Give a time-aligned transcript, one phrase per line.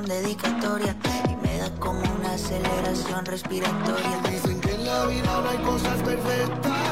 [0.00, 0.96] dedicatoria
[1.28, 4.22] y me da como una aceleración respiratoria.
[4.30, 6.91] Dicen que en la vida no hay cosas perfectas.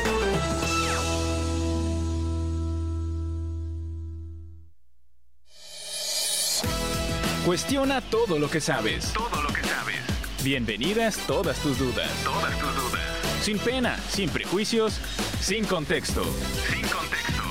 [7.51, 9.11] Cuestiona todo lo que sabes.
[9.11, 9.99] Todo lo que sabes.
[10.41, 12.09] Bienvenidas todas tus dudas.
[12.23, 13.01] Todas tus dudas.
[13.41, 14.93] Sin pena, sin prejuicios,
[15.41, 16.23] sin contexto.
[16.23, 17.43] Sin contexto.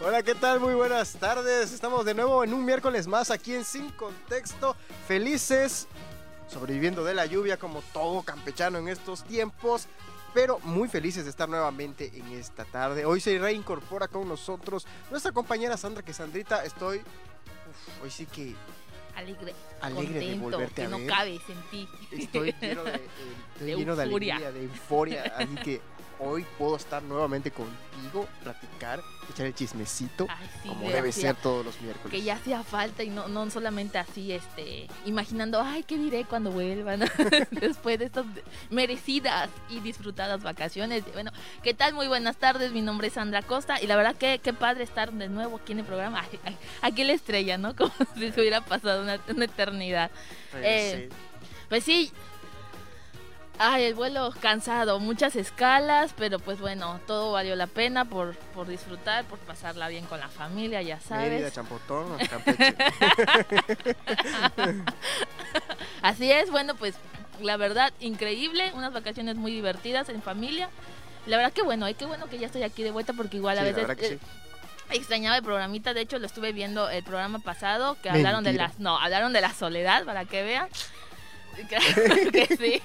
[0.00, 0.60] Hola, ¿qué tal?
[0.60, 1.72] Muy buenas tardes.
[1.72, 4.74] Estamos de nuevo en un miércoles más aquí en Sin Contexto.
[5.06, 5.88] Felices,
[6.52, 9.88] sobreviviendo de la lluvia como todo campechano en estos tiempos.
[10.34, 13.04] Pero muy felices de estar nuevamente en esta tarde.
[13.04, 16.98] Hoy se reincorpora con nosotros nuestra compañera Sandra, que Sandrita, estoy...
[16.98, 18.54] uf, hoy sí que
[19.14, 21.28] Alegre, Alegre de volverte que a no ver.
[21.28, 21.88] en ti.
[22.12, 23.08] estoy lleno de, eh,
[23.52, 25.34] estoy De lleno de alegría, de euforia.
[25.36, 25.82] Así que
[26.18, 29.00] hoy puedo estar nuevamente contigo, platicar,
[29.32, 32.10] echar el chismecito, Ay, sí, como debe hacía- ser todos los miércoles.
[32.10, 36.50] Que ya hacía falta y no, no solamente así, este, imaginando, ay, ¿qué diré cuando
[36.50, 37.00] vuelvan?
[37.50, 38.26] Después de estas
[38.70, 41.04] merecidas y disfrutadas vacaciones.
[41.12, 41.94] Bueno, ¿qué tal?
[41.94, 45.12] Muy buenas tardes, mi nombre es Sandra Costa y la verdad que qué padre estar
[45.12, 46.20] de nuevo aquí en el programa.
[46.30, 47.74] Ay, ay, aquí la estrella, ¿no?
[47.76, 50.10] Como si se hubiera pasado una, una eternidad.
[50.54, 51.16] Eh, sí.
[51.68, 52.12] Pues sí.
[53.58, 58.66] Ay, el vuelo cansado, muchas escalas, pero pues bueno, todo valió la pena por, por
[58.66, 61.52] disfrutar, por pasarla bien con la familia, ya Mérida, sabes.
[61.54, 62.74] Champotón, Campeche.
[66.02, 66.94] Así es, bueno, pues
[67.40, 70.68] la verdad, increíble, unas vacaciones muy divertidas en familia.
[71.26, 73.58] La verdad que bueno, ay, qué bueno que ya estoy aquí de vuelta porque igual
[73.58, 74.18] a Sí, la veces que eh,
[74.90, 74.96] sí.
[74.96, 78.68] extrañaba el programita, de hecho lo estuve viendo el programa pasado que hablaron de Mentira.
[78.68, 80.68] las no, hablaron de la soledad para que vean.
[81.68, 82.82] Claro que sí.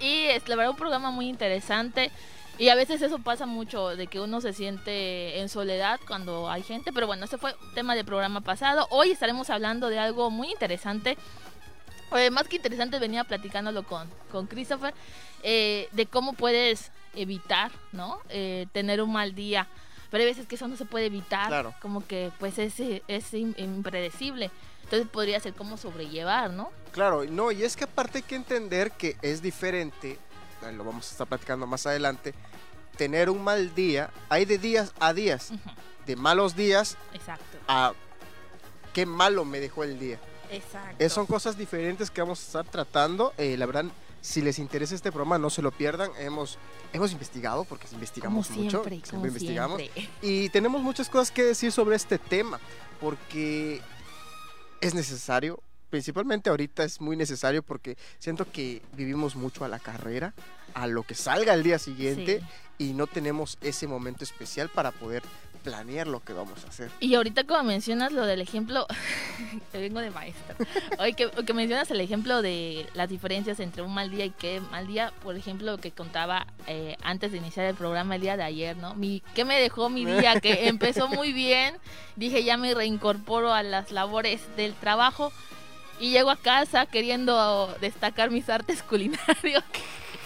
[0.00, 2.10] Y es la verdad un programa muy interesante.
[2.58, 6.62] Y a veces eso pasa mucho, de que uno se siente en soledad cuando hay
[6.64, 6.92] gente.
[6.92, 8.86] Pero bueno, ese fue tema del programa pasado.
[8.90, 11.16] Hoy estaremos hablando de algo muy interesante.
[12.16, 14.94] Eh, más que interesante, venía platicándolo con, con Christopher,
[15.42, 18.18] eh, de cómo puedes evitar, ¿no?
[18.28, 19.68] Eh, tener un mal día.
[20.10, 21.48] Pero hay veces que eso no se puede evitar.
[21.48, 21.74] Claro.
[21.80, 24.50] Como que pues es, es im- impredecible.
[24.88, 26.70] Entonces podría ser como sobrellevar, ¿no?
[26.92, 30.18] Claro, no, y es que aparte hay que entender que es diferente,
[30.72, 32.32] lo vamos a estar platicando más adelante,
[32.96, 35.50] tener un mal día, hay de días a días,
[36.06, 37.58] de malos días Exacto.
[37.68, 37.92] a
[38.94, 40.18] qué malo me dejó el día.
[40.50, 40.96] Exacto.
[40.98, 43.34] Eh, son cosas diferentes que vamos a estar tratando.
[43.36, 43.84] eh, la verdad,
[44.22, 46.10] si les interesa este programa, no se lo pierdan.
[46.18, 46.58] Hemos,
[46.94, 48.70] hemos investigado, porque como investigamos mucho.
[48.82, 49.76] siempre, siempre como investigamos.
[49.78, 50.08] siempre.
[50.22, 52.58] Y tenemos muchas cosas que decir sobre este tema,
[53.00, 53.82] porque
[54.80, 60.34] es necesario, principalmente ahorita es muy necesario porque siento que vivimos mucho a la carrera,
[60.74, 62.40] a lo que salga el día siguiente
[62.78, 62.90] Sí.
[62.90, 65.22] y no tenemos ese momento especial para poder
[65.68, 66.90] planear lo que vamos a hacer.
[67.00, 68.86] Y ahorita como mencionas lo del ejemplo,
[69.72, 70.56] te vengo de maestra.
[70.98, 74.60] Oye, que, que mencionas el ejemplo de las diferencias entre un mal día y qué
[74.70, 78.36] mal día, por ejemplo, lo que contaba eh, antes de iniciar el programa el día
[78.36, 78.94] de ayer, ¿no?
[78.94, 80.40] Mi, ¿Qué me dejó mi día?
[80.40, 81.76] Que empezó muy bien,
[82.16, 85.32] dije ya me reincorporo a las labores del trabajo
[86.00, 89.64] y llego a casa queriendo destacar mis artes culinarios.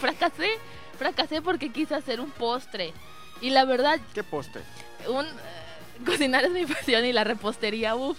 [0.00, 0.50] fracasé,
[0.98, 2.92] fracasé porque quise hacer un postre.
[3.40, 4.62] Y la verdad, ¿Qué postre?
[5.08, 8.18] Un eh, cocinar es mi pasión y la repostería, uff,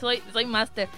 [0.00, 0.88] soy soy máster.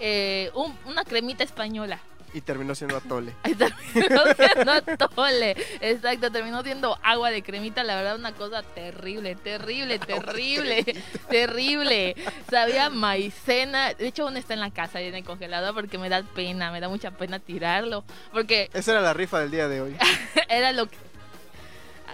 [0.00, 2.00] Eh, un- una cremita española.
[2.34, 3.34] Y terminó siendo atole.
[3.42, 5.54] Terminó siendo atole.
[5.82, 7.84] Exacto, terminó siendo agua de cremita.
[7.84, 10.82] La verdad, una cosa terrible, terrible, terrible,
[11.28, 12.16] terrible.
[12.50, 13.92] Sabía maicena.
[13.92, 16.72] De hecho, aún está en la casa y en el congelador porque me da pena,
[16.72, 18.02] me da mucha pena tirarlo.
[18.32, 19.96] Porque Esa era la rifa del día de hoy.
[20.48, 20.96] era lo que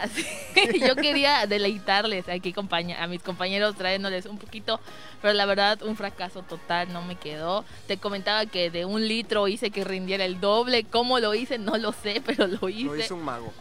[0.00, 0.26] así.
[0.80, 2.54] Yo quería deleitarles aquí
[2.98, 4.80] a mis compañeros trayéndoles un poquito
[5.20, 7.64] pero la verdad un fracaso total no me quedó.
[7.86, 10.84] Te comentaba que de un litro hice que rindiera el doble.
[10.84, 12.84] Cómo lo hice no lo sé pero lo hice.
[12.84, 13.52] Lo hizo un mago.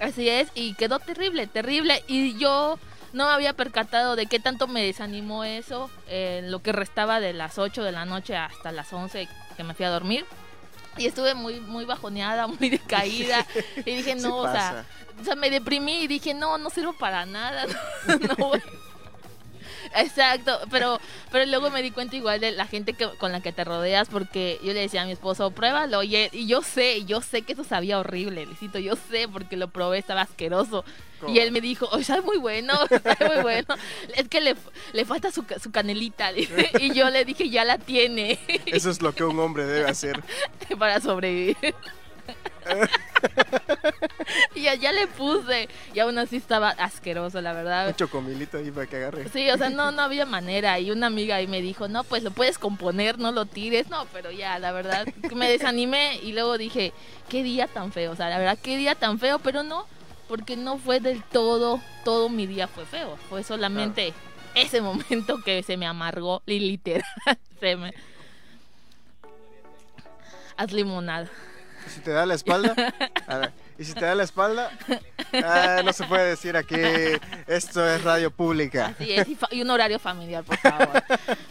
[0.00, 2.02] así es y quedó terrible terrible.
[2.06, 2.78] Y yo
[3.12, 7.32] no me había percatado de qué tanto me desanimó eso en lo que restaba de
[7.32, 10.26] las 8 de la noche hasta las 11 que me fui a dormir
[10.98, 13.46] y estuve muy muy bajoneada muy decaída
[13.78, 14.86] y dije Sí no o sea
[15.20, 17.66] o sea, me deprimí y dije, no, no sirvo para nada.
[18.06, 18.62] No, no voy.
[19.96, 21.00] Exacto, pero
[21.30, 24.08] pero luego me di cuenta igual de la gente que, con la que te rodeas
[24.08, 27.64] porque yo le decía a mi esposo, pruébalo y, yo sé, yo sé que eso
[27.64, 30.84] sabía horrible, Luisito, yo sé porque lo probé, estaba asqueroso.
[31.20, 31.34] ¿Cómo?
[31.34, 33.74] Y él me dijo, oh, sabe muy bueno, sabe muy bueno.
[34.14, 34.54] Es que le,
[34.92, 36.30] le falta su, su canelita.
[36.34, 36.70] dice.
[36.78, 40.22] Y yo le dije, ya la tiene Eso es lo que un hombre debe hacer.
[40.78, 41.74] para sobrevivir.
[44.54, 45.68] y ya le puse.
[45.94, 47.88] Y aún así estaba asqueroso, la verdad.
[47.88, 49.28] Un chocomilito ahí para que agarre.
[49.28, 50.78] Sí, o sea, no, no había manera.
[50.80, 53.88] Y una amiga ahí me dijo, no, pues lo puedes componer, no lo tires.
[53.88, 56.92] No, pero ya, la verdad, me desanimé y luego dije,
[57.28, 58.12] qué día tan feo.
[58.12, 59.86] O sea, la verdad, qué día tan feo, pero no,
[60.28, 63.16] porque no fue del todo, todo mi día fue feo.
[63.28, 64.12] Fue solamente
[64.54, 67.04] ese momento que se me amargó, li- literal.
[67.60, 67.94] Se me...
[70.58, 71.28] Haz limonada.
[71.86, 72.74] ¿Y si te da la espalda?
[73.26, 74.70] A ver, ¿Y si te da la espalda?
[75.44, 76.76] Ah, no se puede decir aquí.
[77.46, 78.94] Esto es radio pública.
[78.98, 81.02] Así es, y, y un horario familiar, por favor.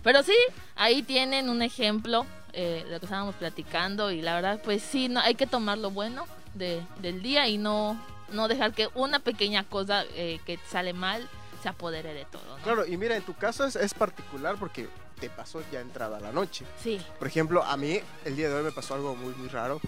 [0.03, 0.35] Pero sí,
[0.75, 5.09] ahí tienen un ejemplo eh, de lo que estábamos platicando y la verdad, pues sí,
[5.09, 7.99] no, hay que tomar lo bueno de, del día y no,
[8.31, 11.27] no dejar que una pequeña cosa eh, que sale mal
[11.61, 12.57] se apodere de todo.
[12.57, 12.63] ¿no?
[12.63, 14.87] Claro, y mira, en tu caso es, es particular porque
[15.19, 16.65] te pasó ya entrada la noche.
[16.81, 19.81] Sí, Por ejemplo, a mí el día de hoy me pasó algo muy, muy raro.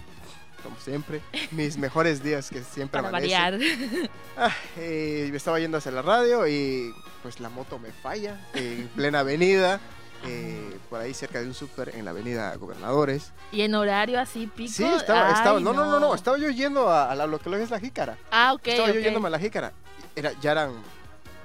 [0.62, 1.20] Como siempre,
[1.52, 3.58] mis mejores días que siempre para amanecen.
[3.60, 4.08] variar.
[4.40, 8.86] Ah, eh, me estaba yendo hacia la radio y pues la moto me falla en
[8.94, 9.80] plena avenida,
[10.24, 13.32] eh, por ahí cerca de un súper en la avenida Gobernadores.
[13.50, 14.72] y en horario así pico.
[14.72, 17.50] Sí, estaba, ay, no, no, no, no, estaba yo yendo a, a la- lo que
[17.60, 18.16] es la jícara.
[18.30, 18.66] Ah, ok.
[18.68, 19.72] estaba yo yéndome a la jícara.
[20.14, 20.72] Era, ya eran,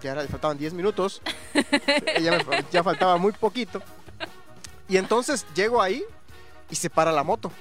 [0.04, 1.22] ya era- faltaban 10 minutos,
[2.22, 3.82] ya, me ya faltaba muy poquito.
[4.88, 6.04] Y entonces llego ahí
[6.70, 7.52] y se para la moto.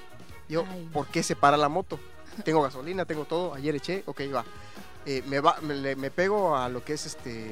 [0.52, 0.86] Yo, Ay.
[0.92, 1.98] ¿por qué se para la moto?
[2.44, 4.44] Tengo gasolina, tengo todo, ayer eché, ok, va.
[5.06, 7.50] Eh, me, va me, pego a lo que es este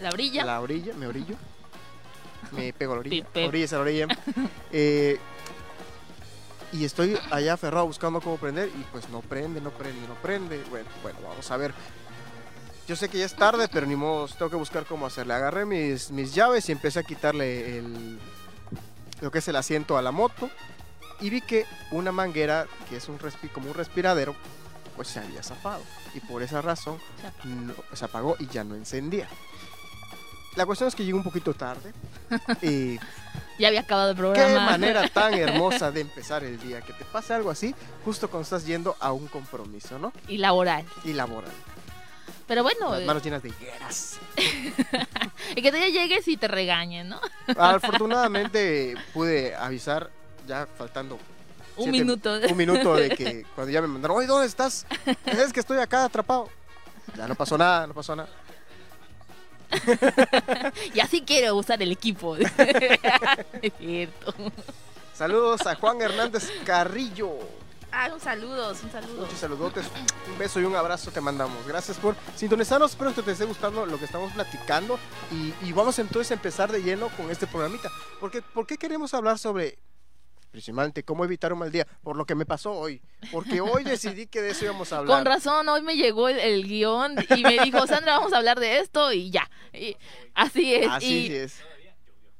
[0.00, 0.44] La brilla.
[0.44, 1.34] la orilla, me orillo.
[2.52, 3.26] Me pego a la orilla.
[3.34, 4.06] Orilla es a la orilla.
[4.74, 5.18] Eh,
[6.72, 10.62] y estoy allá aferrado buscando cómo prender y pues no prende, no prende, no prende.
[10.70, 11.74] Bueno, bueno, vamos a ver.
[12.88, 15.34] Yo sé que ya es tarde, pero ni modo, tengo que buscar cómo hacerle.
[15.34, 18.18] Agarré mis, mis llaves y empecé a quitarle el,
[19.20, 20.48] lo que es el asiento a la moto.
[21.22, 24.34] Y vi que una manguera, que es un respi- como un respiradero,
[24.96, 25.82] pues se había zafado.
[26.14, 27.54] Y por esa razón Se apagó.
[27.54, 29.28] no- se apagó y ya no encendía.
[30.56, 31.92] La cuestión es que llegué un poquito tarde.
[32.60, 32.98] Y
[33.58, 34.66] Ya había acabado el qué programa.
[34.70, 36.80] manera tan hermosa de empezar el día.
[36.82, 37.74] Que te pase algo así
[38.04, 40.12] justo cuando estás yendo a un compromiso, ¿no?
[40.28, 40.84] Y laboral.
[41.04, 41.52] Y laboral.
[42.48, 44.18] Pero bueno, Las eh, manos llenas de higueras.
[45.56, 47.20] y que te llegues y te regañen, ¿no?
[47.56, 50.10] Afortunadamente pude avisar
[50.46, 51.14] ya faltando
[51.76, 52.38] Un siete- minuto.
[52.50, 54.86] un minuto de que cuando ya me mandaron, oye, ¿dónde estás?
[55.26, 56.48] Es que estoy acá atrapado.
[57.16, 58.28] Ya no pasó nada, no pasó nada.
[60.94, 62.36] y así quiero usar el equipo.
[63.62, 64.34] es cierto.
[65.14, 67.30] Saludos a Juan Hernández Carrillo.
[67.94, 69.20] Ah, un saludo, un saludo.
[69.22, 69.84] Muchos saludotes,
[70.30, 71.66] un beso y un abrazo te mandamos.
[71.66, 72.92] Gracias por sintonizarnos.
[72.92, 74.98] Espero que te esté gustando lo que estamos platicando.
[75.30, 77.90] Y, y vamos entonces a empezar de lleno con este programita.
[78.18, 79.78] Porque, ¿Por qué queremos hablar sobre,
[80.52, 81.86] principalmente, cómo evitar un mal día?
[82.04, 83.02] Por lo que me pasó hoy.
[83.32, 85.16] Porque hoy decidí que de eso íbamos a hablar.
[85.16, 88.60] Con razón, hoy me llegó el, el guion y me dijo, Sandra, vamos a hablar
[88.60, 89.50] de esto y ya.
[89.72, 89.96] Y
[90.34, 90.88] así es.
[90.88, 91.56] Así y es.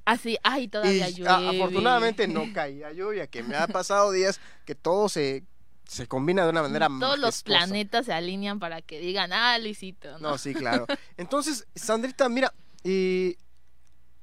[0.05, 1.31] así, ay, todavía Y llueve.
[1.31, 5.43] a- afortunadamente no caía lluvia, que me ha pasado días que todo se,
[5.89, 10.13] se combina de una manera Todos los planetas se alinean para que digan, ah, Luisito.
[10.19, 10.31] ¿no?
[10.33, 10.87] No, sí, claro.
[11.17, 12.53] Entonces, Sandrita, mira,
[12.85, 13.37] y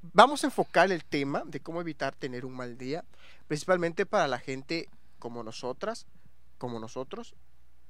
[0.01, 3.03] vamos a enfocar el tema de cómo evitar tener un mal día,
[3.49, 4.87] principalmente para la gente
[5.17, 6.05] como nosotras,
[6.59, 7.33] como nosotros,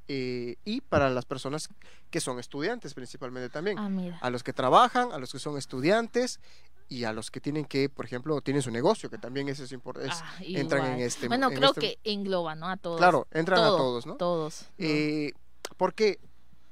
[0.07, 1.67] eh, y para las personas
[2.09, 3.77] que son estudiantes principalmente también.
[3.77, 4.19] Ah.
[4.21, 6.39] A los que trabajan, a los que son estudiantes
[6.87, 9.73] y a los que tienen que, por ejemplo, tienen su negocio, que también eso es
[9.73, 10.09] importante.
[10.13, 12.69] Ah, entran en este- Bueno, en creo este- que engloba, ¿no?
[12.69, 12.97] A todos.
[12.97, 14.15] Claro, entran Todo, a todos, ¿no?
[14.15, 14.61] Todos.
[14.61, 14.85] ¿no?
[14.85, 15.33] Eh,
[15.75, 16.19] porque,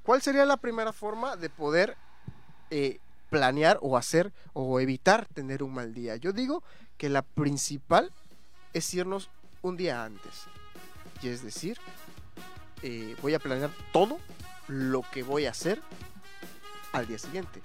[0.02, 1.98] ¿cuál sería la primera forma de poder
[2.70, 6.16] eh, planear o hacer o evitar tener un mal día?
[6.16, 6.64] Yo digo
[6.98, 8.12] que la principal
[8.78, 9.30] es irnos
[9.62, 10.46] un día antes.
[11.22, 11.78] Y es decir,
[12.84, 14.20] eh, voy a planear todo
[14.68, 15.82] lo que voy a hacer
[16.94, 17.62] al día siguiente.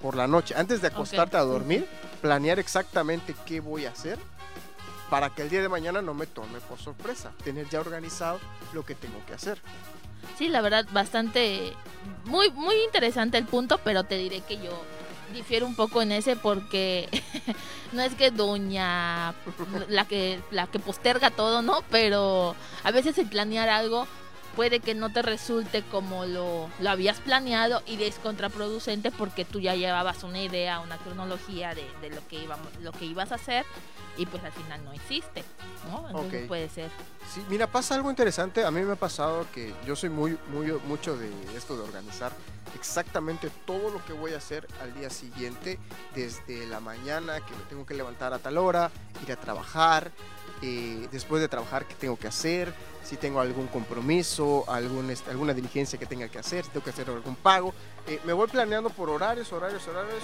[0.00, 1.86] Por la noche, antes de acostarte a dormir,
[2.20, 4.18] planear exactamente qué voy a hacer
[5.10, 7.32] para que el día de mañana no me tome por sorpresa.
[7.44, 8.40] Tener ya organizado
[8.72, 9.60] lo que tengo que hacer.
[10.38, 11.72] Sí, la verdad, bastante,
[12.24, 14.82] muy, muy interesante el punto, pero te diré que yo
[15.32, 17.08] difiero un poco en ese porque
[17.92, 19.34] no es que doña
[19.88, 21.82] la que la que posterga todo, ¿no?
[21.90, 24.06] Pero a veces el planear algo
[24.56, 29.60] puede que no te resulte como lo, lo habías planeado y es contraproducente porque tú
[29.60, 33.36] ya llevabas una idea, una cronología de, de lo que íbamos, lo que ibas a
[33.36, 33.64] hacer
[34.18, 35.42] y pues al final no hiciste,
[35.90, 36.06] ¿no?
[36.08, 36.48] Entonces Ok.
[36.48, 36.90] puede ser.
[37.32, 38.62] Sí, mira, pasa algo interesante.
[38.64, 42.32] A mí me ha pasado que yo soy muy, muy, mucho de esto de organizar
[42.74, 45.78] exactamente todo lo que voy a hacer al día siguiente,
[46.14, 48.90] desde la mañana que me tengo que levantar a tal hora,
[49.24, 50.10] ir a trabajar,
[50.60, 55.98] eh, después de trabajar qué tengo que hacer, si tengo algún compromiso, algún, alguna diligencia
[55.98, 57.74] que tenga que hacer, si tengo que hacer algún pago.
[58.06, 60.22] Eh, me voy planeando por horarios, horarios, horarios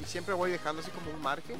[0.00, 1.56] y siempre voy dejando así como un margen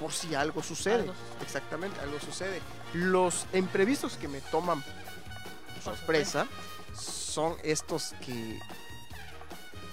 [0.00, 1.02] por si algo sucede.
[1.02, 1.14] Algo.
[1.42, 2.60] Exactamente, algo sucede.
[2.94, 6.46] Los imprevistos que me toman por sorpresa
[6.94, 8.58] son estos que,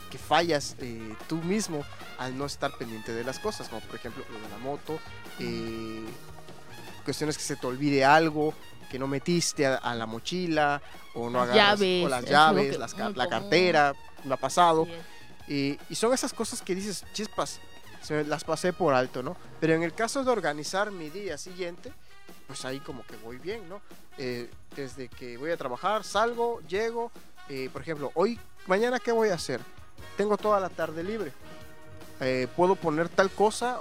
[0.09, 1.83] que fallas eh, tú mismo
[2.17, 4.99] al no estar pendiente de las cosas, como por ejemplo lo de la moto,
[5.39, 6.05] eh,
[7.03, 8.53] cuestiones que se te olvide algo,
[8.93, 10.79] que no metiste a, a la mochila,
[11.15, 14.87] o no Las agarras, llaves, o las llaves, que- las la cartera, me ha pasado.
[15.47, 17.59] Y, y son esas cosas que dices, chispas,
[18.03, 19.35] se las pasé por alto, ¿no?
[19.59, 21.91] Pero en el caso de organizar mi día siguiente,
[22.45, 23.81] pues ahí como que voy bien, ¿no?
[24.19, 27.11] Eh, desde que voy a trabajar, salgo, llego,
[27.49, 29.59] eh, por ejemplo, hoy, mañana, ¿qué voy a hacer?
[30.17, 31.31] Tengo toda la tarde libre.
[32.19, 33.79] Eh, puedo poner tal cosa.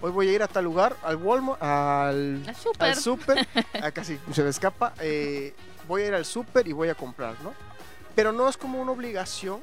[0.00, 2.88] Hoy voy a ir a tal lugar, al Walmart, al, Al súper.
[2.88, 3.48] al súper,
[3.82, 5.54] ah, casi se me escapa, eh,
[5.88, 7.52] voy a ir al súper y voy a comprar, ¿no?
[8.14, 9.58] Pero no es como una obligación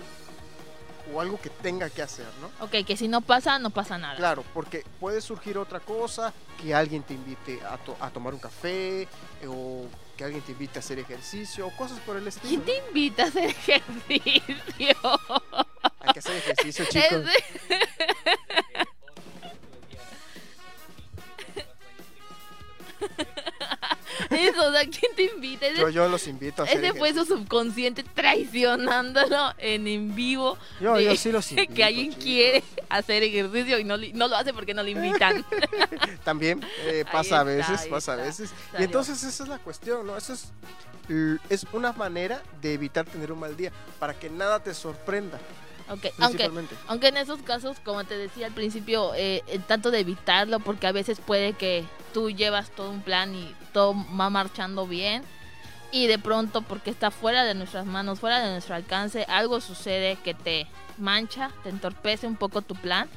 [1.13, 2.65] o algo que tenga que hacer, ¿no?
[2.65, 4.15] Ok, que si no pasa, no pasa nada.
[4.17, 8.39] Claro, porque puede surgir otra cosa, que alguien te invite a, to- a tomar un
[8.41, 9.07] café, eh,
[9.47, 9.85] o
[10.17, 12.49] que alguien te invite a hacer ejercicio, o cosas por el estilo.
[12.49, 14.95] ¿Quién te invita a hacer ejercicio?
[16.01, 17.23] Hay que hacer ejercicio, chicos.
[24.67, 25.67] o sea, ¿quién te invita?
[25.67, 30.57] Ese, Yo, yo los invito a ese fue su subconsciente traicionándolo en en vivo.
[30.79, 31.73] Yo, de- yo sí los invito.
[31.73, 32.23] que alguien chicos.
[32.23, 35.45] quiere hacer ejercicio y no, lo hace porque no le invitan.
[36.23, 38.51] También eh, pasa a veces, pasa a veces.
[38.79, 40.17] Y entonces esa es la cuestión, ¿no?
[40.17, 40.51] Eso es,
[41.49, 45.39] es una manera de evitar tener un mal día, para que nada te sorprenda,
[45.89, 46.51] Ok, aunque,
[46.87, 50.87] aunque en esos casos, como te decía al principio, eh, eh, tanto de evitarlo, porque
[50.87, 55.23] a veces puede que tú llevas todo un plan y todo va marchando bien,
[55.91, 60.17] y de pronto, porque está fuera de nuestras manos, fuera de nuestro alcance, algo sucede
[60.23, 63.07] que te mancha, te entorpece un poco tu plan,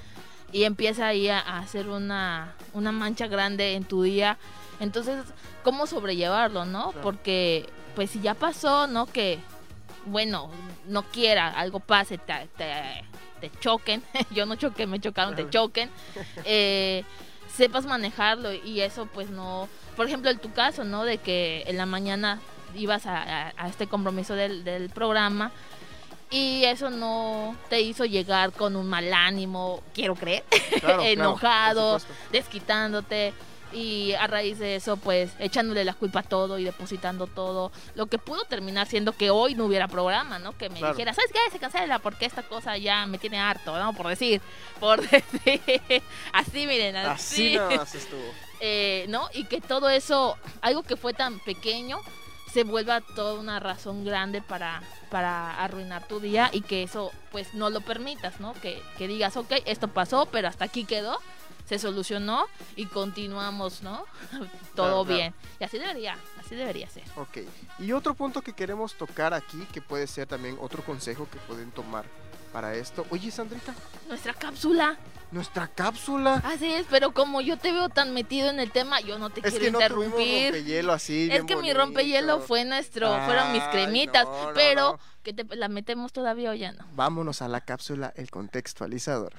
[0.53, 4.39] y empieza ahí a, a hacer una, una mancha grande en tu día.
[4.81, 5.25] Entonces,
[5.63, 6.93] ¿cómo sobrellevarlo, no?
[6.93, 7.01] Claro.
[7.03, 9.07] Porque, pues si ya pasó, ¿no?
[9.07, 9.39] Que
[10.07, 10.51] bueno,
[10.87, 13.05] no quiera, algo pase, te, te-
[13.41, 15.91] te choquen, yo no choqué, me chocaron, te choquen,
[16.45, 17.05] eh,
[17.55, 21.05] sepas manejarlo y eso pues no, por ejemplo en tu caso, ¿no?
[21.05, 22.39] De que en la mañana
[22.75, 25.51] ibas a, a- a este compromiso del, del programa
[26.31, 30.45] y eso no te hizo llegar con un mal ánimo, quiero creer,
[30.81, 31.99] Claro, enojado,
[32.33, 33.33] desquitándote
[33.73, 38.07] y a raíz de eso pues echándole la culpa a todo y depositando todo lo
[38.07, 40.95] que pudo terminar siendo que hoy no hubiera programa no que me Claro.
[40.95, 44.41] dijera sabes qué se cancela porque esta cosa ya me tiene harto no por decir
[44.81, 46.03] por decir.
[46.33, 47.49] Así miren Así.
[47.49, 48.23] Así, nada más estuvo.
[48.61, 51.99] eh, no y que todo eso algo que fue tan pequeño
[52.53, 57.53] se vuelva toda una razón grande para para arruinar tu día y que eso pues
[57.55, 61.19] no lo permitas no que, que digas ok esto pasó pero hasta aquí quedó
[61.69, 62.47] se solucionó
[62.77, 64.05] y continuamos no
[64.75, 65.05] todo Claro, claro.
[65.05, 67.39] bien y así debería así debería ser Ok.
[67.79, 71.71] Y otro punto que queremos tocar aquí, que puede ser también otro consejo que pueden
[71.71, 72.05] tomar
[72.49, 73.07] para esto.
[73.11, 73.75] Oye, Sandrita,
[74.09, 74.97] nuestra cápsula
[75.31, 76.41] nuestra cápsula.
[76.45, 79.41] así es pero como yo te veo tan metido en el tema yo no te
[79.41, 81.23] es quiero que no tuvimos interrumpir rompehielo así.
[81.25, 85.01] Es bien que mi rompehielo fue nuestro, fueron mis cremitas, no, no, pero no.
[85.23, 86.87] que te la metemos todavía o ya no.
[86.95, 89.35] Vámonos a la cápsula, el contextualizador.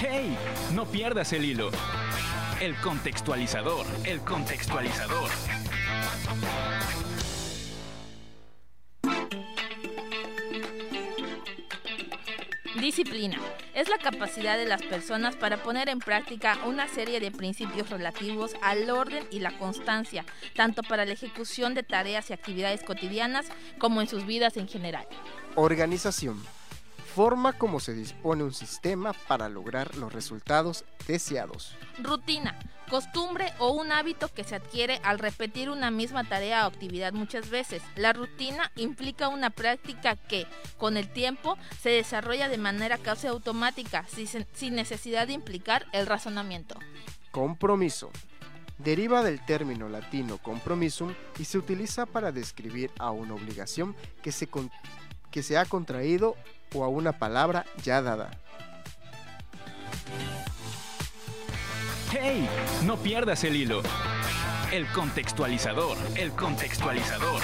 [0.00, 0.36] ¡Hey!
[0.72, 1.70] No pierdas el hilo.
[2.60, 5.28] El contextualizador, el contextualizador.
[12.80, 13.38] Disciplina.
[13.74, 18.54] Es la capacidad de las personas para poner en práctica una serie de principios relativos
[18.60, 23.46] al orden y la constancia, tanto para la ejecución de tareas y actividades cotidianas
[23.78, 25.06] como en sus vidas en general.
[25.54, 26.55] Organización.
[27.16, 31.74] Forma como se dispone un sistema para lograr los resultados deseados.
[31.98, 32.58] Rutina.
[32.90, 37.48] Costumbre o un hábito que se adquiere al repetir una misma tarea o actividad muchas
[37.48, 37.82] veces.
[37.94, 44.04] La rutina implica una práctica que, con el tiempo, se desarrolla de manera casi automática,
[44.52, 46.78] sin, necesidad de implicar el razonamiento.
[47.30, 48.10] Compromiso.
[48.76, 54.48] Deriva del término latino compromisum y se utiliza para describir a una obligación que se,
[54.48, 54.70] con-
[55.30, 56.36] que se ha contraído
[56.74, 58.30] o a una palabra ya dada.
[62.12, 62.48] ¡Hey!
[62.84, 63.82] No pierdas el hilo.
[64.72, 67.42] El contextualizador, el contextualizador.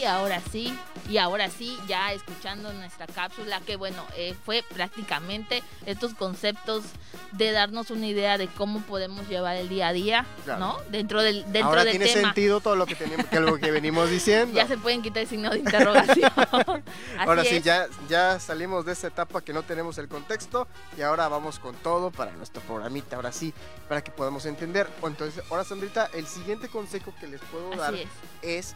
[0.00, 0.74] Y ahora sí,
[1.10, 6.84] y ahora sí, ya escuchando nuestra cápsula, que bueno, eh, fue prácticamente estos conceptos
[7.32, 10.60] de darnos una idea de cómo podemos llevar el día a día, Claro.
[10.60, 10.78] ¿no?
[10.90, 12.28] Dentro del, dentro Ahora del tiene tema.
[12.28, 14.54] sentido todo lo que, tenemos, que lo que venimos diciendo.
[14.56, 16.32] Ya se pueden quitar el signo de interrogación.
[17.18, 17.64] Ahora sí, es.
[17.64, 21.74] ya, ya salimos de esta etapa que no tenemos el contexto y ahora vamos con
[21.76, 23.52] todo para nuestro programita, ahora sí,
[23.88, 24.88] para que podamos entender.
[25.02, 27.94] Entonces, ahora Sandrita, el siguiente consejo que les puedo dar
[28.42, 28.74] es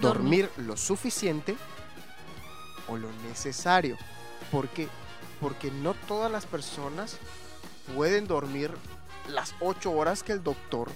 [0.00, 1.56] dormir lo suficiente
[2.88, 3.96] o lo necesario.
[4.50, 4.88] ¿Por qué?
[5.40, 7.18] Porque no todas las personas
[7.94, 8.72] pueden dormir
[9.28, 10.90] las 8 horas que el doctor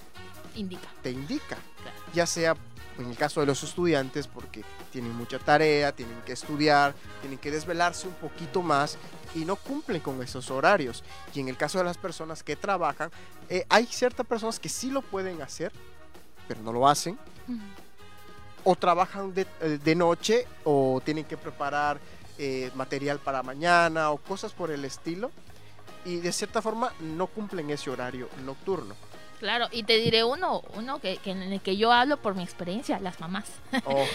[0.55, 0.87] Indica.
[1.01, 1.57] te indica.
[1.81, 1.97] Claro.
[2.13, 2.55] Ya sea
[2.99, 7.51] en el caso de los estudiantes porque tienen mucha tarea, tienen que estudiar, tienen que
[7.51, 8.97] desvelarse un poquito más
[9.33, 11.03] y no cumplen con esos horarios.
[11.33, 13.09] Y en el caso de las personas que trabajan,
[13.49, 15.71] eh, hay ciertas personas que sí lo pueden hacer,
[16.47, 17.17] pero no lo hacen.
[18.63, 21.99] O trabajan de, eh, de noche o tienen que preparar
[22.37, 25.31] eh, material para mañana o cosas por el estilo.
[26.05, 28.95] Y de cierta forma no cumplen ese horario nocturno.
[29.43, 32.43] Claro, y te diré uno, uno que, que en el que yo hablo por mi
[32.43, 33.51] experiencia, las mamás.
[33.85, 34.05] O-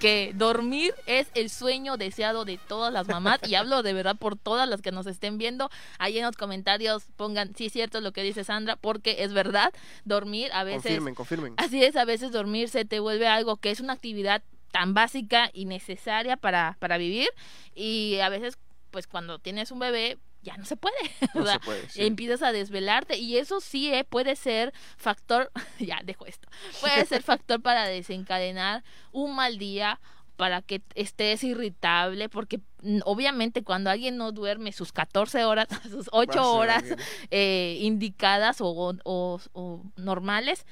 [0.00, 4.38] que dormir es el sueño deseado de todas las mamás y hablo de verdad por
[4.38, 5.68] todas las que nos estén viendo.
[5.98, 9.74] Ahí en los comentarios pongan, sí es cierto lo que dice Sandra, porque es verdad,
[10.06, 10.84] dormir a veces...
[10.84, 11.54] confirmen, confirmen.
[11.58, 15.50] Así es, a veces dormir se te vuelve algo que es una actividad tan básica
[15.52, 17.28] y necesaria para, para vivir
[17.74, 18.56] y a veces
[18.90, 20.94] pues cuando tienes un bebé ya no se puede.
[21.34, 21.88] No o sea, se puede.
[21.88, 22.04] sí.
[22.04, 26.48] empiezas a desvelarte y eso sí eh, puede ser factor, ya dejo esto,
[26.80, 30.00] puede ser factor para desencadenar un mal día,
[30.36, 36.08] para que estés irritable, porque mm, obviamente cuando alguien no duerme sus 14 horas, sus
[36.10, 36.98] 8 Va a ser horas
[37.30, 40.66] eh, indicadas o, o- o normales,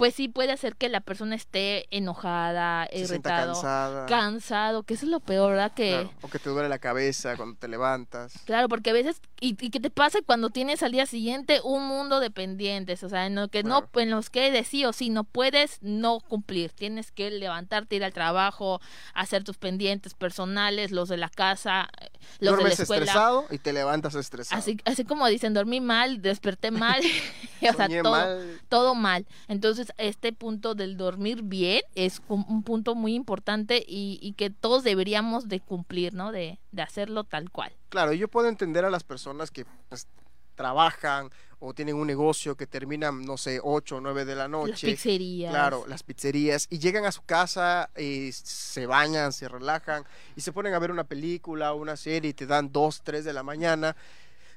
[0.00, 4.06] pues sí puede hacer que la persona esté enojada, Se irritado, cansada.
[4.06, 5.72] cansado, que eso es lo peor, ¿verdad?
[5.72, 8.32] Que, claro, O que te duele la cabeza cuando te levantas.
[8.46, 11.86] Claro, porque a veces y, y que te pasa cuando tienes al día siguiente un
[11.88, 14.92] mundo de pendientes, o sea, en, lo que no, en los que de sí o
[14.92, 16.72] sí no puedes no cumplir.
[16.72, 18.80] Tienes que levantarte, ir al trabajo,
[19.14, 23.04] hacer tus pendientes personales, los de la casa, eh, los de la escuela.
[23.04, 24.58] estresado y te levantas estresado.
[24.58, 27.00] Así, así como dicen, dormí mal, desperté mal,
[27.70, 28.60] o sea, todo, mal.
[28.68, 29.26] todo mal.
[29.48, 34.50] Entonces, este punto del dormir bien es un, un punto muy importante y, y que
[34.50, 36.30] todos deberíamos de cumplir, ¿no?
[36.30, 37.72] De, de hacerlo tal cual.
[37.88, 40.06] Claro, yo puedo entender a las personas que pues,
[40.54, 44.50] trabajan o tienen un negocio que terminan, no sé, 8 o 9 de la Las
[44.50, 44.86] noche.
[44.88, 45.50] pizzerías.
[45.52, 46.66] Claro, las pizzerías.
[46.70, 50.04] Y llegan a su casa, y se bañan, se relajan
[50.36, 53.24] y se ponen a ver una película o una serie y te dan 2, 3
[53.24, 53.94] de la mañana.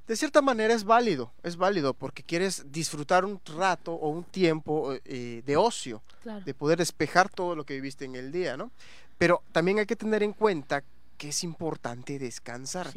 [0.08, 4.93] De cierta manera es válido, es válido porque quieres disfrutar un rato o un tiempo
[5.06, 6.43] eh, de ocio, Claro.
[6.45, 8.71] de poder despejar todo lo que viviste en el día, ¿no?
[9.17, 10.84] Pero también hay que tener en cuenta
[11.29, 12.88] es importante descansar.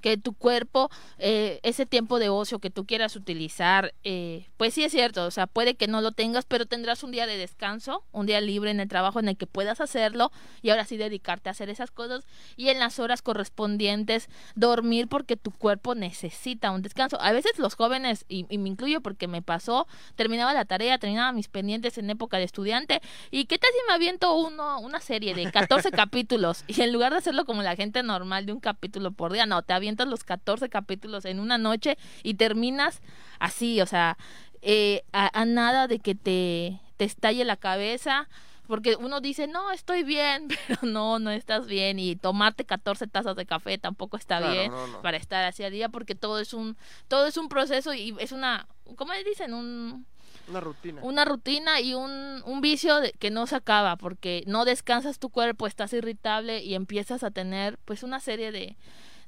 [0.00, 4.84] Que tu cuerpo, eh, ese tiempo de ocio que tú quieras utilizar, eh, pues sí
[4.84, 8.04] es cierto, o sea, puede que no lo tengas, pero tendrás un día de descanso,
[8.12, 10.32] un día libre en el trabajo en el que puedas hacerlo
[10.62, 12.24] y ahora sí dedicarte a hacer esas cosas
[12.56, 17.20] y en las horas correspondientes dormir porque tu cuerpo necesita un descanso.
[17.20, 19.86] A veces los jóvenes, y, y me incluyo porque me pasó,
[20.16, 23.94] terminaba la tarea, terminaba mis pendientes en época de estudiante y qué tal si me
[23.94, 28.02] aviento uno, una serie de 14 capítulos y en lugar de hacerlo como la gente
[28.02, 31.98] normal de un capítulo por día, no, te avientas los 14 capítulos en una noche
[32.22, 33.00] y terminas
[33.38, 34.16] así, o sea,
[34.62, 38.28] eh, a, a nada de que te, te estalle la cabeza.
[38.66, 41.98] Porque uno dice, no, estoy bien, pero no, no estás bien.
[41.98, 45.02] Y tomarte 14 tazas de café tampoco está Claro, bien no, no.
[45.02, 46.76] para estar así al día, porque todo es un,
[47.08, 49.54] todo es un proceso y es una, ¿cómo le dicen?
[49.54, 50.06] Un,
[50.46, 51.00] Una rutina.
[51.02, 55.30] una rutina y un, un vicio de- que no se acaba porque no descansas tu
[55.30, 58.76] cuerpo, estás irritable y empiezas a tener pues una serie de,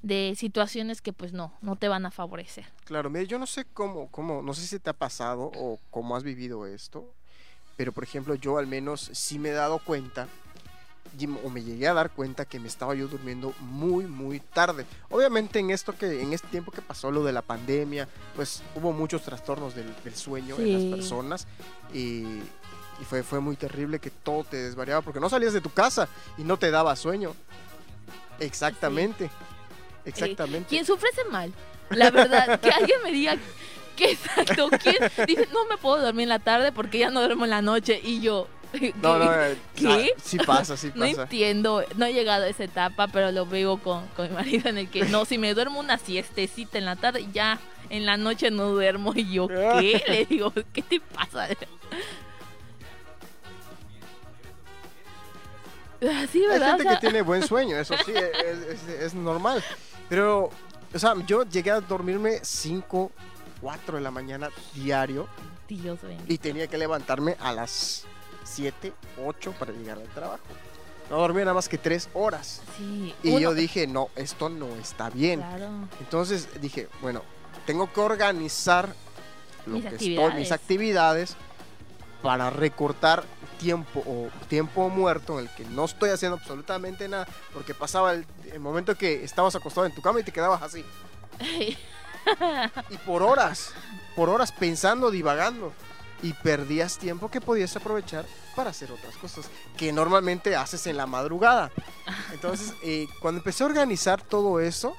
[0.03, 2.67] de situaciones que pues no, no te van a favorecer.
[2.85, 6.17] Claro, mira, yo no sé cómo, cómo, no sé si te ha pasado o cómo
[6.17, 7.13] has vivido esto,
[7.77, 10.29] pero por ejemplo yo al menos sí me he dado cuenta
[11.45, 14.87] o me llegué a dar cuenta que me estaba yo durmiendo muy muy tarde.
[15.11, 18.93] Obviamente en esto que en este tiempo que pasó lo de la pandemia, pues hubo
[18.93, 20.73] muchos trastornos del, del sueño en Sí.
[20.73, 21.47] las personas
[21.93, 25.69] y, y fue fue muy terrible que todo te desvariaba porque no salías de tu
[25.71, 27.35] casa y no te daba sueño.
[28.41, 29.31] Exactamente.
[30.05, 30.69] Exactamente.
[30.69, 31.53] ¿Quién sufre ese mal?
[31.91, 33.37] La verdad, que alguien me diga
[33.97, 37.45] que exacto, ¿quién dice no me puedo dormir en la tarde porque ya no duermo
[37.45, 38.49] en la noche y yo
[39.03, 39.53] No, no, ¿qué?
[39.53, 39.87] eh, ¿Qué?
[40.17, 41.23] ah, sí pasa, sí No pasa.
[41.25, 44.79] entiendo, no he llegado a esa etapa, pero lo veo con, con mi marido en
[44.79, 47.61] el que no, si me duermo una siestecita en la tarde, ya
[47.91, 49.13] en la noche no duermo.
[49.15, 49.47] Y yo,
[49.79, 50.03] ¿qué?
[50.09, 51.49] Le digo, ¿qué te pasa?
[56.01, 56.09] Hay
[56.49, 56.71] ¿verdad?
[56.71, 59.63] gente O sea, que tiene buen sueño, eso sí, es, es- es normal.
[60.13, 60.51] Pero,
[60.93, 63.11] o sea, yo llegué a dormirme 5,
[63.63, 65.27] 4 de la mañana diario
[65.67, 66.19] Dios mío.
[66.29, 68.05] y tenía que levantarme a las
[68.45, 68.93] 7,
[69.25, 70.43] 8 para llegar al trabajo.
[71.09, 72.61] No dormía nada más que 3 horas.
[72.77, 75.41] Sí, Y uno- yo dije, no, esto no está bien.
[75.41, 75.71] Claro.
[76.01, 77.23] Entonces dije, bueno,
[77.65, 78.95] tengo que organizar
[79.65, 80.53] lo Mis que estoy, mis actividades.
[80.53, 81.37] actividades
[82.21, 83.25] para recortar
[83.63, 88.27] tiempo o tiempo muerto en el que no estoy haciendo absolutamente nada, porque pasaba el,
[88.53, 90.85] el momento que estabas acostado en tu cama y te quedabas así.
[92.89, 93.73] Y por horas,
[94.15, 95.73] por horas pensando, divagando.
[96.23, 101.07] Y perdías tiempo que podías aprovechar para hacer otras cosas que normalmente haces en la
[101.07, 101.73] madrugada.
[102.33, 104.95] Entonces, eh, cuando empecé a organizar todo eso,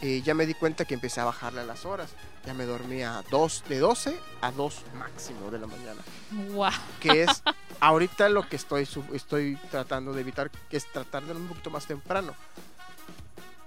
[0.00, 2.10] eh, ya me di cuenta que empecé a bajarle a las horas.
[2.46, 6.00] Ya me dormía a dos, de 12 a 2 máximo de la mañana.
[6.52, 6.72] Guau.
[7.00, 7.42] Que es
[7.80, 11.86] ahorita lo que estoy, estoy tratando de evitar, es tratar de dormir un poquito más
[11.86, 12.34] temprano.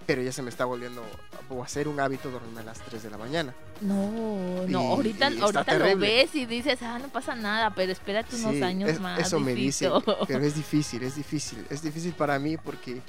[0.06, 3.10] Pero ya se me está volviendo a hacer un hábito dormirme a las 3 de
[3.10, 3.54] la mañana.
[3.80, 8.52] No, no, ahorita, ahorita lo ves y dices, ah, no pasa nada, pero espérate unos
[8.56, 9.18] Sí, años es- más.
[9.20, 9.90] Eso me dice,
[10.28, 11.66] pero es difícil, es difícil.
[11.70, 13.02] Es difícil para mí porque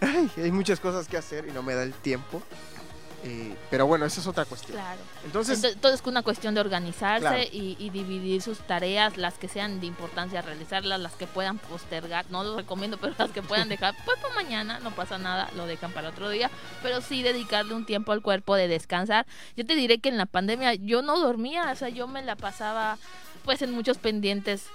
[0.00, 2.42] ay, hay muchas cosas que hacer y no me da el tiempo.
[3.24, 4.72] Eh, pero bueno, esa es otra cuestión.
[4.78, 5.00] Claro.
[5.24, 7.42] Entonces, Entonces, todo es una cuestión de organizarse Claro.
[7.52, 12.26] y, y dividir sus tareas, las que sean de importancia realizarlas, las que puedan postergar,
[12.30, 15.66] no los recomiendo, pero las que puedan dejar, pues para mañana, no pasa nada, lo
[15.66, 16.50] dejan para otro día,
[16.82, 19.24] pero sí dedicarle un tiempo al cuerpo de descansar.
[19.56, 22.34] Yo te diré que en la pandemia yo no dormía, o sea, yo me la
[22.34, 22.98] pasaba
[23.44, 24.66] pues en muchos pendientes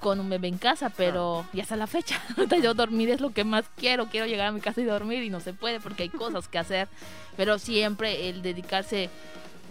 [0.00, 2.20] con un bebé en casa, pero ya hasta la fecha.
[2.62, 4.06] Yo dormir es lo que más quiero.
[4.06, 6.58] Quiero llegar a mi casa y dormir y no se puede porque hay cosas que
[6.58, 6.88] hacer.
[7.36, 9.10] Pero siempre el dedicarse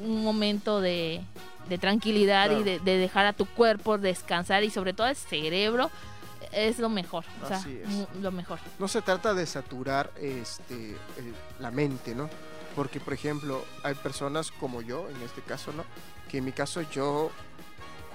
[0.02, 1.22] un momento de,
[1.70, 2.62] de tranquilidad Claro.
[2.62, 5.90] y de, de dejar a tu cuerpo descansar y sobre todo el cerebro
[6.52, 7.26] es lo mejor.
[7.44, 7.88] O sea, Así es.
[7.90, 8.60] mu- lo mejor.
[8.80, 12.30] no se trata de saturar este, el- la mente, ¿no?
[12.76, 15.84] Porque, por ejemplo, hay personas como yo, en este caso, ¿no?
[16.30, 17.32] Que en mi caso yo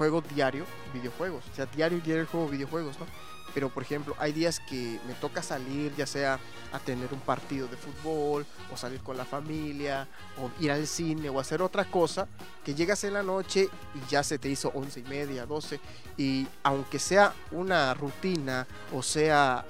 [0.03, 1.45] juego diario videojuegos.
[1.53, 3.07] O sea, diario, diario juego videojuegos, ¿no?
[3.55, 6.41] Pero, por ejemplo, hay días que me toca salir, ya sea
[6.73, 10.09] a tener un partido de fútbol, o salir con la familia,
[10.41, 12.27] o ir al cine, o hacer otra cosa,
[12.65, 15.79] que llegas en la noche y ya se te hizo once y media, 12,
[16.17, 19.65] y aunque sea una rutina, o sea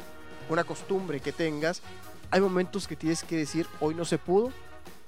[0.49, 1.83] una costumbre que tengas,
[2.31, 4.51] hay momentos que tienes que decir, hoy no se pudo,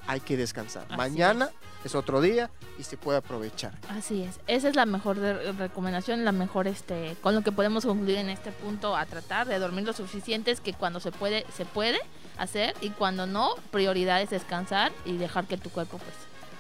[0.07, 0.85] hay que descansar.
[0.89, 1.74] Así Mañana es.
[1.95, 3.73] Otro día y se puede aprovechar.
[3.91, 4.39] Así es.
[4.47, 8.31] Esa es la mejor de- recomendación, la mejor este, con lo que podemos concluir en
[8.31, 11.99] este punto a tratar de dormir lo suficiente es que cuando se puede, se puede
[12.39, 16.15] hacer y cuando no, prioridad es descansar y dejar que tu cuerpo pues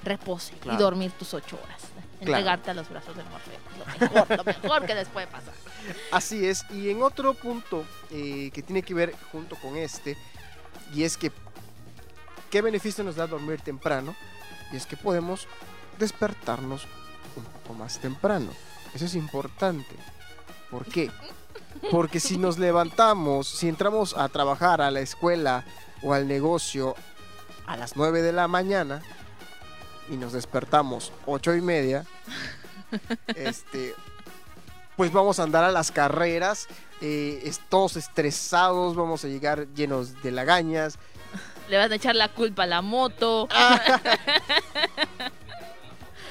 [0.04, 0.78] repose Claro.
[0.78, 1.80] y dormir tus ocho horas.
[1.80, 2.04] Claro.
[2.20, 3.58] Entregarte a los brazos del Morfeo.
[3.78, 5.52] Lo mejor, lo mejor que les puede pasar.
[6.12, 6.64] Así es.
[6.70, 10.16] Y en otro punto eh, que tiene que ver junto con este,
[10.94, 11.30] y es que,
[12.50, 14.14] ¿qué beneficio nos da dormir temprano?
[14.74, 15.46] Y es que podemos
[16.00, 16.88] despertarnos
[17.36, 18.50] un poco más temprano.
[18.92, 19.94] Eso es importante.
[20.68, 21.12] ¿Por qué?
[21.92, 25.64] Porque si nos levantamos, si entramos a trabajar a la escuela
[26.02, 26.96] o al negocio
[27.66, 29.00] a las 9 de la mañana
[30.10, 32.04] y nos despertamos 8 y media,
[33.28, 33.94] este,
[34.96, 36.66] pues vamos a andar a las carreras,
[37.00, 40.98] eh, todos estresados, vamos a llegar llenos de lagañas.
[41.68, 43.48] Le vas a echar la culpa a la moto.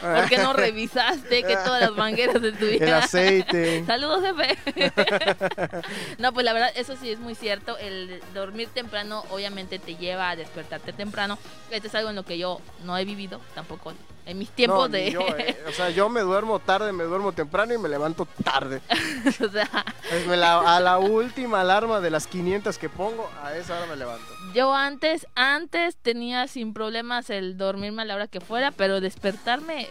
[0.01, 3.03] porque no revisaste que todas las mangueras El estuvieran?
[3.03, 3.85] aceite.
[3.87, 4.91] Saludos, jefe.
[6.17, 7.77] no, pues la verdad, eso sí es muy cierto.
[7.77, 11.37] El dormir temprano obviamente te lleva a despertarte temprano.
[11.71, 13.93] Esto es algo en lo que yo no he vivido tampoco
[14.25, 15.11] en mis tiempos No, de...
[15.11, 15.57] yo, eh.
[15.67, 18.81] O sea, yo me duermo tarde, me duermo temprano y me levanto tarde.
[19.45, 19.69] o sea,
[20.09, 23.85] Pues me la- a la última alarma de las 500 que pongo, a esa hora
[23.87, 24.25] me levanto.
[24.53, 29.87] yo antes, antes tenía sin problemas el dormirme a la hora que fuera, pero despertarme...